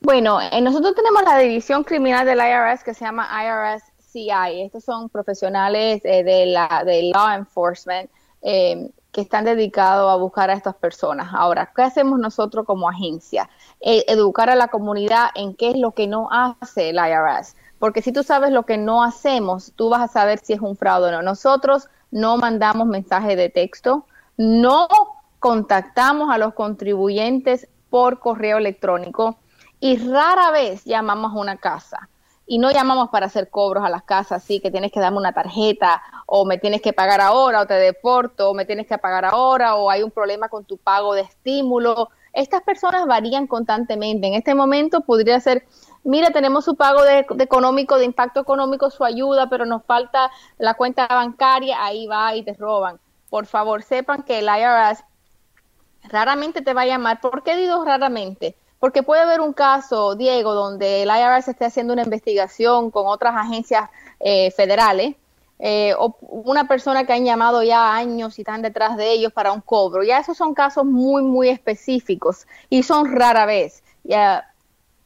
Bueno, 0.01 0.41
eh, 0.41 0.61
nosotros 0.61 0.95
tenemos 0.95 1.23
la 1.23 1.39
división 1.39 1.85
criminal 1.85 2.27
del 2.27 2.39
IRS 2.39 2.85
que 2.85 2.95
se 2.95 3.05
llama 3.05 3.29
IRS 3.45 3.85
CI. 3.99 4.63
Estos 4.63 4.85
son 4.85 5.09
profesionales 5.09 6.03
eh, 6.05 6.23
de 6.23 6.47
la 6.47 6.83
de 6.85 7.11
law 7.15 7.35
enforcement 7.35 8.11
eh, 8.43 8.91
que 9.11 9.21
están 9.21 9.45
dedicados 9.45 10.11
a 10.11 10.17
buscar 10.17 10.51
a 10.51 10.55
estas 10.55 10.75
personas. 10.75 11.29
Ahora, 11.33 11.71
¿qué 11.75 11.83
hacemos 11.83 12.19
nosotros 12.19 12.65
como 12.67 12.89
agencia? 12.89 13.49
educar 13.81 14.49
a 14.49 14.55
la 14.55 14.69
comunidad 14.69 15.31
en 15.35 15.55
qué 15.55 15.71
es 15.71 15.77
lo 15.77 15.91
que 15.93 16.07
no 16.07 16.29
hace 16.31 16.91
el 16.91 16.97
IRS. 16.97 17.57
Porque 17.79 18.01
si 18.01 18.13
tú 18.13 18.23
sabes 18.23 18.53
lo 18.53 18.63
que 18.63 18.79
no 18.79 19.03
hacemos, 19.03 19.73
tú 19.75 19.91
vas 19.91 20.03
a 20.03 20.09
saber 20.09 20.39
si 20.39 20.53
es 20.53 20.61
un 20.61 20.77
fraude 20.77 21.09
o 21.09 21.13
no. 21.13 21.23
Nosotros 21.23 21.89
no 22.11 22.37
mandamos 22.37 22.87
mensajes 22.87 23.37
de 23.37 23.49
texto, 23.49 24.07
no 24.37 24.89
contactamos 25.41 26.31
a 26.31 26.39
los 26.39 26.55
contribuyentes 26.55 27.67
por 27.91 28.21
correo 28.21 28.59
electrónico 28.59 29.37
y 29.83 29.97
rara 29.97 30.53
vez 30.53 30.85
llamamos 30.85 31.33
a 31.33 31.41
una 31.41 31.57
casa. 31.57 32.09
Y 32.47 32.59
no 32.59 32.71
llamamos 32.71 33.09
para 33.11 33.27
hacer 33.27 33.51
cobros 33.51 33.85
a 33.85 33.89
las 33.89 34.05
casas, 34.05 34.45
así 34.45 34.61
que 34.61 34.71
tienes 34.71 34.93
que 34.93 35.01
darme 35.01 35.19
una 35.19 35.33
tarjeta, 35.33 36.01
o 36.27 36.45
me 36.45 36.57
tienes 36.57 36.81
que 36.81 36.93
pagar 36.93 37.21
ahora, 37.21 37.63
o 37.63 37.67
te 37.67 37.75
deporto, 37.75 38.51
o 38.51 38.55
me 38.55 38.65
tienes 38.65 38.87
que 38.87 38.97
pagar 38.99 39.25
ahora, 39.25 39.75
o 39.75 39.91
hay 39.91 40.05
un 40.05 40.13
problema 40.13 40.49
con 40.49 40.65
tu 40.65 40.77
pago 40.77 41.15
de 41.15 41.23
estímulo. 41.23 42.11
Estas 42.33 42.63
personas 42.63 43.07
varían 43.07 43.49
constantemente. 43.49 44.29
En 44.29 44.35
este 44.35 44.55
momento 44.55 45.01
podría 45.01 45.41
ser, 45.41 45.67
mira, 46.05 46.31
tenemos 46.31 46.65
su 46.65 46.77
pago 46.77 47.03
de, 47.03 47.27
económico, 47.41 47.99
de 47.99 48.05
impacto 48.05 48.39
económico, 48.39 48.89
su 48.89 49.05
ayuda, 49.05 49.49
pero 49.51 49.67
nos 49.67 49.83
falta 49.85 50.31
la 50.59 50.75
cuenta 50.75 51.09
bancaria, 51.09 51.85
ahí 51.85 52.07
va 52.07 52.37
y 52.37 52.45
te 52.45 52.55
roban. 52.55 53.01
Por 53.31 53.47
favor, 53.47 53.83
sepan 53.83 54.23
que 54.23 54.39
el 54.39 54.47
IRS 54.47 55.03
raramente 56.05 56.63
te 56.63 56.73
va 56.73 56.83
a 56.83 56.87
llamar. 56.87 57.21
¿Por 57.21 57.43
qué 57.43 57.57
digo 57.57 57.85
raramente? 57.85 58.55
Porque 58.83 59.05
puede 59.05 59.21
haber 59.21 59.41
un 59.41 59.53
caso, 59.53 60.17
Diego, 60.17 60.55
donde 60.55 61.05
el 61.05 61.09
IRS 61.09 61.47
esté 61.47 61.67
haciendo 61.67 61.93
una 61.93 62.03
investigación 62.03 62.91
con 62.91 63.07
otras 63.07 63.33
agencias 63.37 63.89
eh, 64.19 64.51
federales 64.51 65.15
eh, 65.61 65.95
o 65.97 66.17
una 66.21 66.67
persona 66.67 67.07
que 67.07 67.13
han 67.13 67.25
llamado 67.25 67.63
ya 67.63 67.95
años 67.95 68.37
y 68.41 68.43
están 68.43 68.61
detrás 68.61 68.97
de 68.97 69.13
ellos 69.13 69.33
para 69.33 69.53
un 69.53 69.61
cobro. 69.61 70.03
Ya 70.03 70.19
esos 70.19 70.37
son 70.37 70.53
casos 70.53 70.85
muy, 70.85 71.23
muy 71.23 71.49
específicos 71.49 72.49
y 72.71 72.83
son 72.83 73.15
rara 73.15 73.47
vez. 73.47 73.85
Ya 74.03 74.53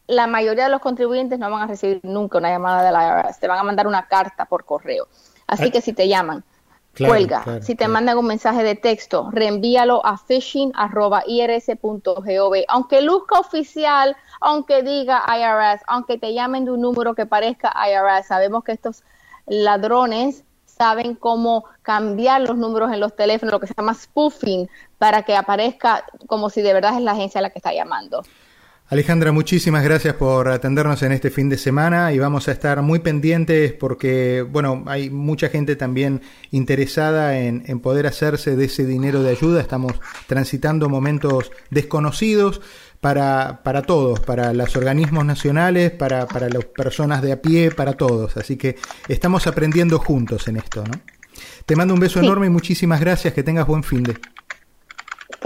la 0.06 0.26
mayoría 0.26 0.64
de 0.64 0.70
los 0.70 0.80
contribuyentes 0.80 1.38
no 1.38 1.50
van 1.50 1.64
a 1.64 1.66
recibir 1.66 2.00
nunca 2.02 2.38
una 2.38 2.48
llamada 2.48 2.82
del 2.82 2.94
IRS, 2.94 3.38
te 3.38 3.46
van 3.46 3.58
a 3.58 3.62
mandar 3.62 3.86
una 3.86 4.08
carta 4.08 4.46
por 4.46 4.64
correo. 4.64 5.06
Así 5.46 5.70
que 5.70 5.82
si 5.82 5.92
te 5.92 6.08
llaman, 6.08 6.44
cuelga. 7.04 7.60
si 7.62 7.74
te 7.74 7.88
mandan 7.88 8.18
un 8.18 8.26
mensaje 8.26 8.62
de 8.62 8.74
texto, 8.74 9.30
reenvíalo 9.32 10.04
a 10.04 10.16
phishing.irs.gov. 10.16 12.54
Aunque 12.68 13.02
luzca 13.02 13.38
oficial, 13.38 14.16
aunque 14.40 14.82
diga 14.82 15.24
IRS, 15.28 15.82
aunque 15.86 16.18
te 16.18 16.34
llamen 16.34 16.64
de 16.64 16.72
un 16.72 16.80
número 16.80 17.14
que 17.14 17.26
parezca 17.26 17.72
IRS, 17.88 18.26
sabemos 18.26 18.64
que 18.64 18.72
estos 18.72 19.04
ladrones 19.46 20.44
saben 20.64 21.14
cómo 21.14 21.64
cambiar 21.82 22.42
los 22.42 22.56
números 22.56 22.92
en 22.92 23.00
los 23.00 23.16
teléfonos, 23.16 23.52
lo 23.52 23.60
que 23.60 23.66
se 23.66 23.74
llama 23.76 23.94
spoofing, 23.94 24.68
para 24.98 25.22
que 25.22 25.34
aparezca 25.34 26.04
como 26.26 26.50
si 26.50 26.62
de 26.62 26.72
verdad 26.72 26.94
es 26.94 27.00
la 27.00 27.12
agencia 27.12 27.40
la 27.40 27.50
que 27.50 27.58
está 27.58 27.72
llamando. 27.72 28.22
Alejandra, 28.88 29.32
muchísimas 29.32 29.82
gracias 29.82 30.14
por 30.14 30.46
atendernos 30.46 31.02
en 31.02 31.10
este 31.10 31.30
fin 31.30 31.48
de 31.48 31.58
semana 31.58 32.12
y 32.12 32.20
vamos 32.20 32.46
a 32.46 32.52
estar 32.52 32.82
muy 32.82 33.00
pendientes 33.00 33.72
porque, 33.72 34.46
bueno, 34.48 34.84
hay 34.86 35.10
mucha 35.10 35.48
gente 35.48 35.74
también 35.74 36.22
interesada 36.52 37.36
en, 37.36 37.80
poder 37.80 38.06
hacerse 38.06 38.54
de 38.54 38.66
ese 38.66 38.86
dinero 38.86 39.24
de 39.24 39.30
ayuda. 39.30 39.60
Estamos 39.60 39.94
transitando 40.28 40.88
momentos 40.88 41.50
desconocidos 41.68 42.60
para, 43.00 43.64
para 43.64 43.82
todos, 43.82 44.20
para 44.20 44.52
los 44.52 44.76
organismos 44.76 45.24
nacionales, 45.24 45.90
para, 45.90 46.28
para 46.28 46.48
las 46.48 46.64
personas 46.66 47.22
de 47.22 47.32
a 47.32 47.42
pie, 47.42 47.72
para 47.72 47.94
todos. 47.94 48.36
Así 48.36 48.56
que 48.56 48.76
estamos 49.08 49.48
aprendiendo 49.48 49.98
juntos 49.98 50.46
en 50.46 50.58
esto, 50.58 50.84
¿no? 50.84 51.00
Te 51.66 51.74
mando 51.74 51.92
un 51.92 52.00
beso 52.00 52.20
enorme 52.20 52.46
y 52.46 52.50
muchísimas 52.50 53.00
gracias. 53.00 53.34
Que 53.34 53.42
tengas 53.42 53.66
buen 53.66 53.82
fin 53.82 54.04
de. 54.04 54.16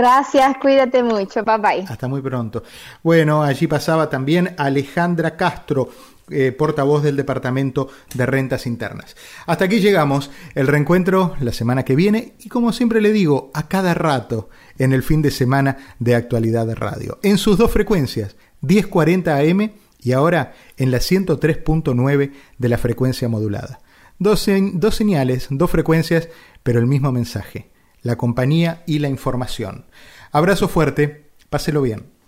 Gracias, 0.00 0.56
cuídate 0.56 1.02
mucho, 1.02 1.44
bye 1.44 1.58
bye. 1.58 1.84
Hasta 1.86 2.08
muy 2.08 2.22
pronto. 2.22 2.62
Bueno, 3.02 3.42
allí 3.42 3.66
pasaba 3.66 4.08
también 4.08 4.54
Alejandra 4.56 5.36
Castro, 5.36 5.90
eh, 6.30 6.52
portavoz 6.52 7.02
del 7.02 7.16
Departamento 7.16 7.90
de 8.14 8.24
Rentas 8.24 8.66
Internas. 8.66 9.14
Hasta 9.44 9.66
aquí 9.66 9.78
llegamos, 9.78 10.30
el 10.54 10.68
reencuentro 10.68 11.34
la 11.40 11.52
semana 11.52 11.84
que 11.84 11.96
viene 11.96 12.32
y 12.38 12.48
como 12.48 12.72
siempre 12.72 13.02
le 13.02 13.12
digo, 13.12 13.50
a 13.52 13.68
cada 13.68 13.92
rato 13.92 14.48
en 14.78 14.94
el 14.94 15.02
fin 15.02 15.20
de 15.20 15.30
semana 15.30 15.76
de 15.98 16.14
actualidad 16.14 16.66
de 16.66 16.76
radio, 16.76 17.18
en 17.22 17.36
sus 17.36 17.58
dos 17.58 17.70
frecuencias, 17.70 18.36
1040 18.62 19.36
AM 19.36 19.72
y 20.00 20.12
ahora 20.12 20.54
en 20.78 20.92
la 20.92 20.96
103.9 20.96 22.32
de 22.56 22.68
la 22.70 22.78
frecuencia 22.78 23.28
modulada. 23.28 23.80
Dos, 24.18 24.46
dos 24.72 24.94
señales, 24.94 25.48
dos 25.50 25.70
frecuencias, 25.70 26.30
pero 26.62 26.78
el 26.78 26.86
mismo 26.86 27.12
mensaje 27.12 27.70
la 28.02 28.16
compañía 28.16 28.82
y 28.86 28.98
la 28.98 29.08
información. 29.08 29.86
Abrazo 30.32 30.68
fuerte, 30.68 31.30
páselo 31.48 31.82
bien. 31.82 32.19